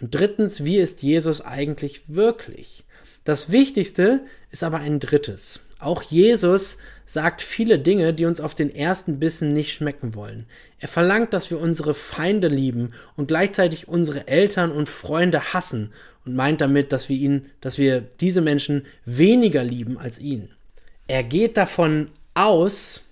Und 0.00 0.14
drittens, 0.14 0.64
wie 0.64 0.78
ist 0.78 1.02
Jesus 1.02 1.40
eigentlich 1.40 2.02
wirklich? 2.08 2.84
Das 3.24 3.50
Wichtigste 3.50 4.20
ist 4.50 4.62
aber 4.62 4.78
ein 4.78 5.00
drittes. 5.00 5.60
Auch 5.78 6.02
Jesus 6.02 6.78
sagt 7.04 7.42
viele 7.42 7.78
Dinge, 7.78 8.14
die 8.14 8.24
uns 8.24 8.40
auf 8.40 8.54
den 8.54 8.74
ersten 8.74 9.18
Bissen 9.18 9.52
nicht 9.52 9.74
schmecken 9.74 10.14
wollen. 10.14 10.46
Er 10.78 10.88
verlangt, 10.88 11.34
dass 11.34 11.50
wir 11.50 11.60
unsere 11.60 11.92
Feinde 11.92 12.48
lieben 12.48 12.92
und 13.16 13.28
gleichzeitig 13.28 13.88
unsere 13.88 14.26
Eltern 14.26 14.72
und 14.72 14.88
Freunde 14.88 15.52
hassen 15.52 15.92
und 16.24 16.34
meint 16.34 16.60
damit, 16.60 16.92
dass 16.92 17.08
wir 17.08 17.16
ihn, 17.16 17.46
dass 17.60 17.78
wir 17.78 18.00
diese 18.00 18.40
Menschen 18.40 18.86
weniger 19.04 19.62
lieben 19.64 19.98
als 19.98 20.18
ihn. 20.18 20.48
Er 21.08 21.22
geht 21.22 21.56
davon 21.56 22.10
aus, 22.34 23.02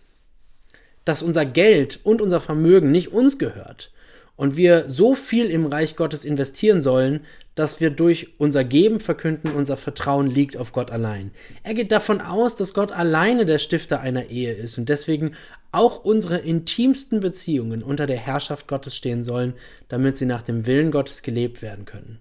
dass 1.04 1.22
unser 1.22 1.44
Geld 1.44 2.00
und 2.02 2.22
unser 2.22 2.40
Vermögen 2.40 2.90
nicht 2.90 3.12
uns 3.12 3.38
gehört 3.38 3.90
und 4.36 4.56
wir 4.56 4.88
so 4.88 5.14
viel 5.14 5.46
im 5.46 5.66
Reich 5.66 5.96
Gottes 5.96 6.24
investieren 6.24 6.82
sollen, 6.82 7.20
dass 7.54 7.80
wir 7.80 7.90
durch 7.90 8.34
unser 8.38 8.64
Geben 8.64 8.98
verkünden, 8.98 9.52
unser 9.52 9.76
Vertrauen 9.76 10.28
liegt 10.28 10.56
auf 10.56 10.72
Gott 10.72 10.90
allein. 10.90 11.30
Er 11.62 11.74
geht 11.74 11.92
davon 11.92 12.20
aus, 12.20 12.56
dass 12.56 12.74
Gott 12.74 12.90
alleine 12.90 13.44
der 13.44 13.58
Stifter 13.58 14.00
einer 14.00 14.30
Ehe 14.30 14.52
ist 14.52 14.76
und 14.76 14.88
deswegen 14.88 15.32
auch 15.70 16.04
unsere 16.04 16.38
intimsten 16.38 17.20
Beziehungen 17.20 17.82
unter 17.82 18.06
der 18.06 18.16
Herrschaft 18.16 18.66
Gottes 18.66 18.96
stehen 18.96 19.22
sollen, 19.22 19.54
damit 19.88 20.16
sie 20.18 20.26
nach 20.26 20.42
dem 20.42 20.66
Willen 20.66 20.90
Gottes 20.90 21.22
gelebt 21.22 21.62
werden 21.62 21.84
können. 21.84 22.18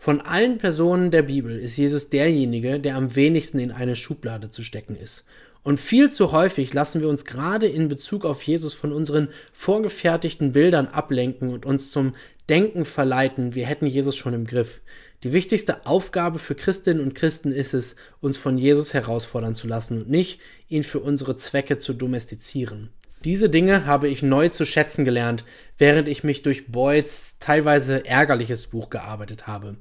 Von 0.00 0.20
allen 0.20 0.58
Personen 0.58 1.10
der 1.10 1.22
Bibel 1.22 1.58
ist 1.58 1.76
Jesus 1.76 2.08
derjenige, 2.08 2.78
der 2.78 2.94
am 2.94 3.16
wenigsten 3.16 3.58
in 3.58 3.72
eine 3.72 3.96
Schublade 3.96 4.48
zu 4.48 4.62
stecken 4.62 4.94
ist. 4.94 5.24
Und 5.62 5.80
viel 5.80 6.10
zu 6.10 6.32
häufig 6.32 6.72
lassen 6.72 7.00
wir 7.00 7.08
uns 7.08 7.24
gerade 7.24 7.66
in 7.66 7.88
Bezug 7.88 8.24
auf 8.24 8.42
Jesus 8.42 8.74
von 8.74 8.92
unseren 8.92 9.28
vorgefertigten 9.52 10.52
Bildern 10.52 10.86
ablenken 10.88 11.50
und 11.50 11.66
uns 11.66 11.90
zum 11.90 12.14
Denken 12.48 12.84
verleiten, 12.84 13.54
wir 13.54 13.66
hätten 13.66 13.86
Jesus 13.86 14.16
schon 14.16 14.32
im 14.32 14.46
Griff. 14.46 14.80
Die 15.24 15.32
wichtigste 15.32 15.84
Aufgabe 15.84 16.38
für 16.38 16.54
Christinnen 16.54 17.02
und 17.02 17.14
Christen 17.14 17.50
ist 17.50 17.74
es, 17.74 17.96
uns 18.20 18.36
von 18.36 18.56
Jesus 18.56 18.94
herausfordern 18.94 19.54
zu 19.54 19.66
lassen 19.66 19.98
und 19.98 20.08
nicht, 20.08 20.40
ihn 20.68 20.84
für 20.84 21.00
unsere 21.00 21.36
Zwecke 21.36 21.76
zu 21.76 21.92
domestizieren. 21.92 22.90
Diese 23.24 23.50
Dinge 23.50 23.84
habe 23.84 24.08
ich 24.08 24.22
neu 24.22 24.48
zu 24.48 24.64
schätzen 24.64 25.04
gelernt, 25.04 25.44
während 25.76 26.06
ich 26.06 26.22
mich 26.22 26.42
durch 26.42 26.68
Boyds 26.68 27.36
teilweise 27.40 28.06
ärgerliches 28.06 28.68
Buch 28.68 28.90
gearbeitet 28.90 29.48
habe. 29.48 29.76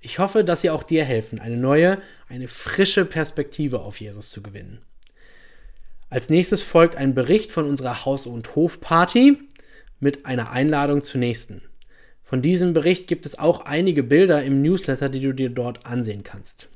Ich 0.00 0.18
hoffe, 0.18 0.42
dass 0.42 0.62
sie 0.62 0.70
auch 0.70 0.82
dir 0.82 1.04
helfen, 1.04 1.38
eine 1.38 1.56
neue, 1.56 2.02
eine 2.28 2.48
frische 2.48 3.04
Perspektive 3.04 3.80
auf 3.80 4.00
Jesus 4.00 4.30
zu 4.30 4.42
gewinnen. 4.42 4.80
Als 6.10 6.28
nächstes 6.28 6.62
folgt 6.64 6.96
ein 6.96 7.14
Bericht 7.14 7.52
von 7.52 7.66
unserer 7.66 8.04
Haus- 8.04 8.26
und 8.26 8.56
Hofparty 8.56 9.38
mit 10.00 10.26
einer 10.26 10.50
Einladung 10.50 11.04
zur 11.04 11.20
nächsten. 11.20 11.62
Von 12.24 12.42
diesem 12.42 12.72
Bericht 12.72 13.06
gibt 13.06 13.26
es 13.26 13.38
auch 13.38 13.60
einige 13.64 14.02
Bilder 14.02 14.42
im 14.42 14.60
Newsletter, 14.60 15.08
die 15.08 15.20
du 15.20 15.32
dir 15.32 15.50
dort 15.50 15.86
ansehen 15.86 16.24
kannst. 16.24 16.68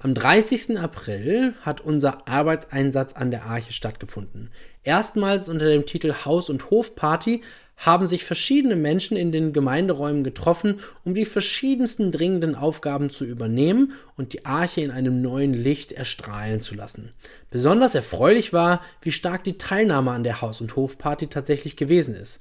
Am 0.00 0.12
30. 0.12 0.76
April 0.78 1.54
hat 1.62 1.80
unser 1.80 2.26
Arbeitseinsatz 2.26 3.12
an 3.12 3.30
der 3.30 3.44
Arche 3.44 3.72
stattgefunden. 3.72 4.50
Erstmals 4.82 5.48
unter 5.48 5.66
dem 5.66 5.86
Titel 5.86 6.12
Haus- 6.24 6.50
und 6.50 6.70
Hofparty 6.70 7.42
haben 7.76 8.06
sich 8.06 8.24
verschiedene 8.24 8.76
Menschen 8.76 9.16
in 9.16 9.32
den 9.32 9.52
Gemeinderäumen 9.52 10.24
getroffen, 10.24 10.80
um 11.04 11.14
die 11.14 11.24
verschiedensten 11.24 12.12
dringenden 12.12 12.54
Aufgaben 12.54 13.10
zu 13.10 13.24
übernehmen 13.24 13.92
und 14.16 14.32
die 14.32 14.44
Arche 14.44 14.80
in 14.80 14.90
einem 14.90 15.20
neuen 15.20 15.54
Licht 15.54 15.92
erstrahlen 15.92 16.60
zu 16.60 16.74
lassen. 16.74 17.12
Besonders 17.50 17.94
erfreulich 17.94 18.52
war, 18.52 18.80
wie 19.02 19.12
stark 19.12 19.44
die 19.44 19.58
Teilnahme 19.58 20.12
an 20.12 20.24
der 20.24 20.40
Haus- 20.40 20.60
und 20.60 20.76
Hofparty 20.76 21.26
tatsächlich 21.26 21.76
gewesen 21.76 22.14
ist. 22.14 22.40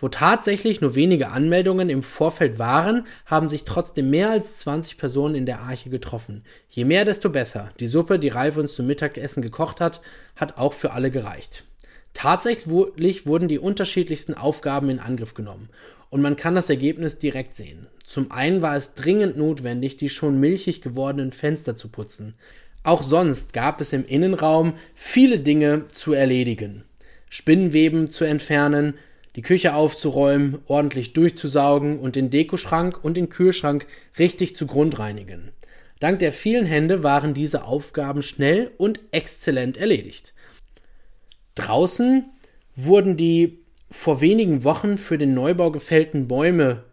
Wo 0.00 0.08
tatsächlich 0.08 0.80
nur 0.80 0.94
wenige 0.94 1.28
Anmeldungen 1.28 1.90
im 1.90 2.02
Vorfeld 2.02 2.58
waren, 2.58 3.06
haben 3.26 3.50
sich 3.50 3.64
trotzdem 3.64 4.08
mehr 4.08 4.30
als 4.30 4.56
20 4.58 4.96
Personen 4.96 5.34
in 5.34 5.44
der 5.44 5.60
Arche 5.60 5.90
getroffen. 5.90 6.42
Je 6.70 6.86
mehr, 6.86 7.04
desto 7.04 7.28
besser. 7.28 7.68
Die 7.80 7.86
Suppe, 7.86 8.18
die 8.18 8.28
Ralf 8.28 8.56
uns 8.56 8.74
zum 8.74 8.86
Mittagessen 8.86 9.42
gekocht 9.42 9.78
hat, 9.78 10.00
hat 10.36 10.56
auch 10.56 10.72
für 10.72 10.92
alle 10.92 11.10
gereicht. 11.10 11.64
Tatsächlich 12.14 13.26
wurden 13.26 13.48
die 13.48 13.58
unterschiedlichsten 13.58 14.34
Aufgaben 14.34 14.90
in 14.90 14.98
Angriff 14.98 15.34
genommen 15.34 15.68
und 16.10 16.20
man 16.22 16.36
kann 16.36 16.54
das 16.54 16.68
Ergebnis 16.68 17.18
direkt 17.18 17.54
sehen. 17.54 17.86
Zum 18.04 18.32
einen 18.32 18.62
war 18.62 18.76
es 18.76 18.94
dringend 18.94 19.36
notwendig, 19.36 19.96
die 19.96 20.08
schon 20.08 20.40
milchig 20.40 20.82
gewordenen 20.82 21.32
Fenster 21.32 21.76
zu 21.76 21.88
putzen. 21.88 22.34
Auch 22.82 23.02
sonst 23.02 23.52
gab 23.52 23.80
es 23.80 23.92
im 23.92 24.06
Innenraum 24.06 24.74
viele 24.94 25.38
Dinge 25.38 25.86
zu 25.88 26.12
erledigen. 26.12 26.84
Spinnenweben 27.28 28.10
zu 28.10 28.24
entfernen, 28.24 28.94
die 29.36 29.42
Küche 29.42 29.74
aufzuräumen, 29.74 30.58
ordentlich 30.66 31.12
durchzusaugen 31.12 32.00
und 32.00 32.16
den 32.16 32.30
Dekoschrank 32.30 33.04
und 33.04 33.16
den 33.16 33.28
Kühlschrank 33.28 33.86
richtig 34.18 34.56
zu 34.56 34.66
grundreinigen. 34.66 35.52
Dank 36.00 36.18
der 36.18 36.32
vielen 36.32 36.66
Hände 36.66 37.04
waren 37.04 37.34
diese 37.34 37.64
Aufgaben 37.64 38.22
schnell 38.22 38.72
und 38.78 38.98
exzellent 39.12 39.76
erledigt. 39.76 40.34
Draußen 41.60 42.24
wurden 42.74 43.16
die 43.18 43.58
vor 43.90 44.20
wenigen 44.22 44.64
Wochen 44.64 44.96
für 44.96 45.18
den 45.18 45.34
Neubau 45.34 45.70
gefällten 45.70 46.26
Bäume 46.26 46.84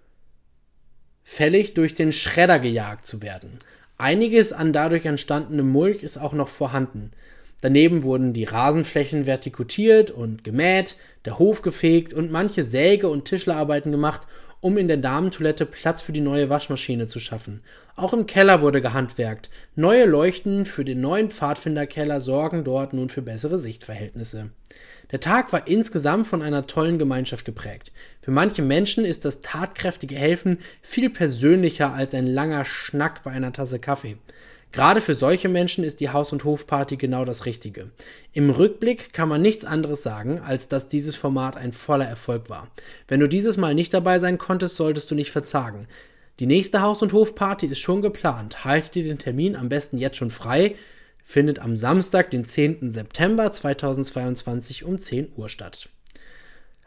fällig 1.23 1.73
durch 1.73 1.93
den 1.93 2.11
Schredder 2.11 2.59
gejagt 2.59 3.05
zu 3.05 3.21
werden. 3.21 3.59
Einiges 3.97 4.51
an 4.51 4.73
dadurch 4.73 5.05
entstandenem 5.05 5.69
Mulch 5.69 6.03
ist 6.03 6.17
auch 6.17 6.33
noch 6.33 6.49
vorhanden. 6.49 7.11
Daneben 7.61 8.03
wurden 8.03 8.33
die 8.33 8.43
Rasenflächen 8.43 9.25
vertikutiert 9.25 10.11
und 10.11 10.43
gemäht, 10.43 10.97
der 11.23 11.39
Hof 11.39 11.61
gefegt 11.61 12.13
und 12.13 12.31
manche 12.31 12.63
Säge- 12.63 13.09
und 13.09 13.25
Tischlerarbeiten 13.25 13.91
gemacht, 13.91 14.27
um 14.61 14.77
in 14.77 14.87
der 14.87 14.97
Damentoilette 14.97 15.65
Platz 15.65 16.01
für 16.01 16.11
die 16.11 16.21
neue 16.21 16.49
Waschmaschine 16.49 17.07
zu 17.07 17.19
schaffen. 17.19 17.61
Auch 17.95 18.13
im 18.13 18.25
Keller 18.25 18.61
wurde 18.61 18.81
gehandwerkt. 18.81 19.49
Neue 19.75 20.05
Leuchten 20.05 20.65
für 20.65 20.85
den 20.85 21.01
neuen 21.01 21.29
Pfadfinderkeller 21.29 22.19
sorgen 22.19 22.63
dort 22.63 22.93
nun 22.93 23.09
für 23.09 23.21
bessere 23.21 23.59
Sichtverhältnisse. 23.59 24.51
Der 25.11 25.19
Tag 25.19 25.53
war 25.53 25.67
insgesamt 25.67 26.27
von 26.27 26.41
einer 26.41 26.67
tollen 26.67 26.99
Gemeinschaft 26.99 27.45
geprägt. 27.45 27.91
Für 28.21 28.31
manche 28.31 28.61
Menschen 28.61 29.05
ist 29.05 29.23
das 29.23 29.41
tatkräftige 29.41 30.15
Helfen 30.15 30.59
viel 30.81 31.09
persönlicher 31.09 31.93
als 31.93 32.13
ein 32.13 32.27
langer 32.27 32.65
Schnack 32.65 33.23
bei 33.23 33.31
einer 33.31 33.53
Tasse 33.53 33.79
Kaffee. 33.79 34.17
Gerade 34.71 35.01
für 35.01 35.13
solche 35.13 35.49
Menschen 35.49 35.83
ist 35.83 35.99
die 36.01 36.09
Haus- 36.09 36.33
und 36.33 36.43
Hofparty 36.43 36.97
genau 36.97 37.25
das 37.25 37.45
Richtige. 37.45 37.89
Im 38.33 38.49
Rückblick 38.49 39.13
kann 39.13 39.29
man 39.29 39.41
nichts 39.41 39.65
anderes 39.65 40.03
sagen, 40.03 40.39
als 40.39 40.67
dass 40.67 40.87
dieses 40.87 41.15
Format 41.15 41.55
ein 41.55 41.71
voller 41.71 42.05
Erfolg 42.05 42.49
war. 42.49 42.67
Wenn 43.07 43.19
du 43.19 43.27
dieses 43.27 43.57
Mal 43.57 43.73
nicht 43.73 43.93
dabei 43.93 44.19
sein 44.19 44.37
konntest, 44.37 44.75
solltest 44.75 45.09
du 45.09 45.15
nicht 45.15 45.31
verzagen. 45.31 45.87
Die 46.39 46.45
nächste 46.45 46.81
Haus- 46.81 47.01
und 47.01 47.13
Hofparty 47.13 47.65
ist 47.65 47.79
schon 47.79 48.01
geplant. 48.01 48.65
Haltet 48.65 48.95
dir 48.95 49.03
den 49.03 49.17
Termin 49.17 49.55
am 49.55 49.69
besten 49.69 49.97
jetzt 49.97 50.17
schon 50.17 50.29
frei. 50.29 50.75
Findet 51.23 51.59
am 51.59 51.75
Samstag, 51.77 52.29
den 52.29 52.45
10. 52.45 52.91
September 52.91 53.51
2022 53.51 54.83
um 54.83 54.99
10 54.99 55.33
Uhr 55.35 55.49
statt. 55.49 55.89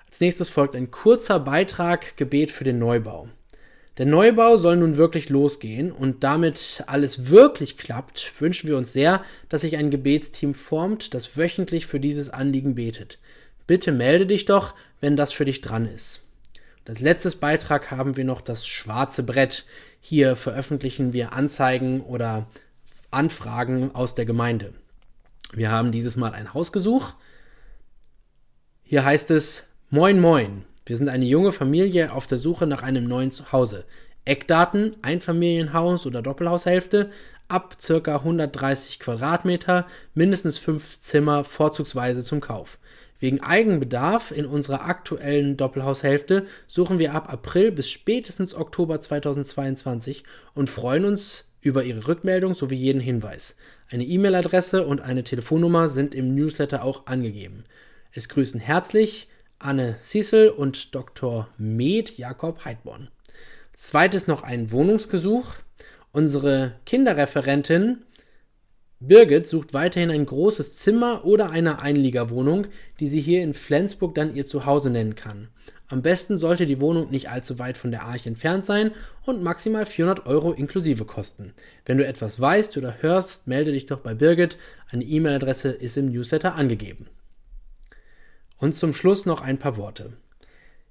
Als 0.07 0.21
nächstes 0.21 0.51
folgt 0.51 0.77
ein 0.77 0.91
kurzer 0.91 1.41
Beitrag 1.41 2.17
Gebet 2.17 2.51
für 2.51 2.65
den 2.65 2.79
Neubau. 2.79 3.29
Der 3.99 4.07
Neubau 4.07 4.57
soll 4.57 4.77
nun 4.77 4.97
wirklich 4.97 5.29
losgehen 5.29 5.93
und 5.93 6.25
damit 6.25 6.85
alles 6.87 7.29
wirklich 7.29 7.77
klappt, 7.77 8.33
wünschen 8.41 8.69
wir 8.69 8.77
uns 8.77 8.93
sehr, 8.93 9.23
dass 9.49 9.63
sich 9.63 9.77
ein 9.77 9.91
Gebetsteam 9.91 10.55
formt, 10.55 11.13
das 11.13 11.37
wöchentlich 11.37 11.87
für 11.87 12.01
dieses 12.01 12.31
Anliegen 12.31 12.75
betet. 12.75 13.19
Bitte 13.67 13.93
melde 13.93 14.27
dich 14.27 14.47
doch, 14.47 14.75
wenn 15.01 15.17
das 15.17 15.33
für 15.33 15.45
dich 15.45 15.61
dran 15.61 15.87
ist. 15.87 16.23
Als 16.89 17.01
letztes 17.01 17.37
Beitrag 17.37 17.93
haben 17.93 18.17
wir 18.17 18.25
noch 18.25 18.41
das 18.41 18.67
schwarze 18.67 19.23
Brett. 19.23 19.65
Hier 20.01 20.35
veröffentlichen 20.35 21.13
wir 21.13 21.33
Anzeigen 21.33 22.01
oder 22.01 22.49
Anfragen 23.13 23.95
aus 23.95 24.17
der 24.17 24.25
Gemeinde. 24.25 24.75
Wir 25.53 25.71
haben 25.71 25.93
dieses 25.93 26.17
Mal 26.17 26.33
ein 26.33 26.53
Hausgesuch. 26.53 27.15
Hier 28.83 29.05
heißt 29.05 29.31
es 29.31 29.63
Moin 29.91 30.19
Moin. 30.21 30.65
Wir 30.91 30.97
sind 30.97 31.09
eine 31.09 31.25
junge 31.25 31.53
Familie 31.53 32.13
auf 32.13 32.27
der 32.27 32.37
Suche 32.37 32.67
nach 32.67 32.83
einem 32.83 33.05
neuen 33.05 33.31
Zuhause. 33.31 33.85
Eckdaten, 34.25 34.97
Einfamilienhaus 35.03 36.05
oder 36.05 36.21
Doppelhaushälfte, 36.21 37.11
ab 37.47 37.77
ca. 37.81 38.17
130 38.17 38.99
Quadratmeter, 38.99 39.87
mindestens 40.15 40.59
fünf 40.59 40.99
Zimmer, 40.99 41.45
vorzugsweise 41.45 42.25
zum 42.25 42.41
Kauf. 42.41 42.81
Wegen 43.21 43.41
Eigenbedarf 43.41 44.33
in 44.33 44.47
unserer 44.47 44.85
aktuellen 44.85 45.57
Doppelhaushälfte 45.57 46.47
suchen 46.67 46.99
wir 46.99 47.15
ab 47.15 47.33
April 47.33 47.71
bis 47.71 47.89
spätestens 47.89 48.57
Oktober 48.57 49.01
2022 49.01 50.25
und 50.55 50.71
freuen 50.71 51.05
uns 51.05 51.53
über 51.61 51.85
Ihre 51.85 52.09
Rückmeldung 52.09 52.55
sowie 52.55 52.75
jeden 52.75 53.01
Hinweis. 53.01 53.55
Eine 53.89 54.07
E-Mail-Adresse 54.07 54.85
und 54.85 55.03
eine 55.03 55.23
Telefonnummer 55.23 55.89
sind 55.89 56.17
im 56.17 56.35
Newsletter 56.35 56.83
auch 56.83 57.07
angegeben. 57.07 57.63
Es 58.11 58.29
grüßen 58.29 58.59
herzlich 58.59 59.29
Anne 59.63 59.99
Cecil 60.03 60.49
und 60.49 60.95
Dr. 60.95 61.49
Med 61.59 62.17
Jakob 62.17 62.65
Heidborn. 62.65 63.09
Zweites 63.75 64.27
noch 64.27 64.43
ein 64.43 64.73
Wohnungsgesuch. 64.73 65.55
Unsere 66.13 66.73
Kinderreferentin 66.87 67.99
Birgit 69.01 69.47
sucht 69.47 69.75
weiterhin 69.75 70.11
ein 70.11 70.25
großes 70.25 70.79
Zimmer 70.79 71.27
oder 71.27 71.51
eine 71.51 71.81
Einliegerwohnung, 71.81 72.69
die 73.01 73.07
sie 73.07 73.21
hier 73.21 73.43
in 73.43 73.53
Flensburg 73.53 74.15
dann 74.15 74.35
ihr 74.35 74.47
Zuhause 74.47 74.89
nennen 74.89 75.15
kann. 75.15 75.49
Am 75.89 76.01
besten 76.01 76.39
sollte 76.39 76.65
die 76.65 76.81
Wohnung 76.81 77.11
nicht 77.11 77.29
allzu 77.29 77.59
weit 77.59 77.77
von 77.77 77.91
der 77.91 78.05
Arche 78.05 78.31
entfernt 78.31 78.65
sein 78.65 78.93
und 79.27 79.43
maximal 79.43 79.85
400 79.85 80.27
Euro 80.27 80.53
inklusive 80.53 81.05
kosten. 81.05 81.53
Wenn 81.85 81.99
du 81.99 82.07
etwas 82.07 82.41
weißt 82.41 82.79
oder 82.79 82.97
hörst, 83.01 83.47
melde 83.47 83.73
dich 83.73 83.87
doch 83.87 84.01
bei 84.01 84.15
Birgit. 84.15 84.57
Eine 84.91 85.05
E-Mail-Adresse 85.05 85.69
ist 85.69 85.99
im 85.99 86.11
Newsletter 86.11 86.55
angegeben. 86.55 87.09
Und 88.61 88.77
zum 88.77 88.93
Schluss 88.93 89.27
noch 89.27 89.41
ein 89.41 89.59
paar 89.59 89.77
Worte. 89.77 90.13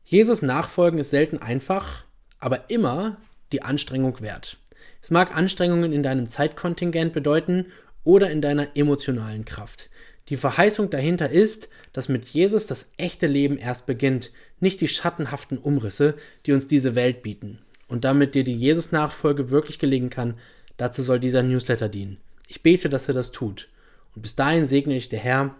Jesus 0.04 0.42
nachfolgen 0.42 1.00
ist 1.00 1.12
selten 1.12 1.38
einfach, 1.38 2.04
aber 2.40 2.70
immer 2.72 3.18
die 3.52 3.62
Anstrengung 3.62 4.22
wert. 4.22 4.58
Es 5.02 5.12
mag 5.12 5.36
Anstrengungen 5.36 5.94
in 5.94 6.04
deinem 6.04 6.28
Zeitkontingent 6.28 7.14
bedeuten 7.14 7.68
oder 8.04 8.32
in 8.32 8.42
deiner 8.42 8.76
emotionalen 8.76 9.46
Kraft. 9.46 9.90
Die 10.30 10.38
Verheißung 10.38 10.90
dahinter 10.90 11.30
ist, 11.30 11.70
dass 11.94 12.10
mit 12.10 12.26
Jesus 12.26 12.66
das 12.66 12.92
echte 12.98 13.28
Leben 13.28 13.58
erst 13.58 13.86
beginnt, 13.86 14.32
nicht 14.60 14.82
die 14.82 14.88
schattenhaften 14.88 15.58
Umrisse, 15.58 16.16
die 16.46 16.54
uns 16.54 16.68
diese 16.68 16.96
Welt 16.96 17.22
bieten. 17.22 17.60
Und 17.88 18.04
damit 18.04 18.36
dir 18.36 18.44
die 18.44 18.56
Jesus-Nachfolge 18.56 19.52
wirklich 19.52 19.78
gelingen 19.78 20.10
kann, 20.10 20.36
dazu 20.78 21.04
soll 21.04 21.20
dieser 21.20 21.44
Newsletter 21.44 21.90
dienen. 21.90 22.18
Ich 22.48 22.64
bete, 22.64 22.90
dass 22.90 23.08
er 23.08 23.14
das 23.14 23.32
tut. 23.32 23.70
Und 24.16 24.24
bis 24.24 24.36
dahin 24.36 24.66
segne 24.66 24.96
ich 24.96 25.10
der 25.10 25.20
Herr, 25.20 25.56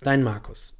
dein 0.00 0.22
Markus. 0.22 0.77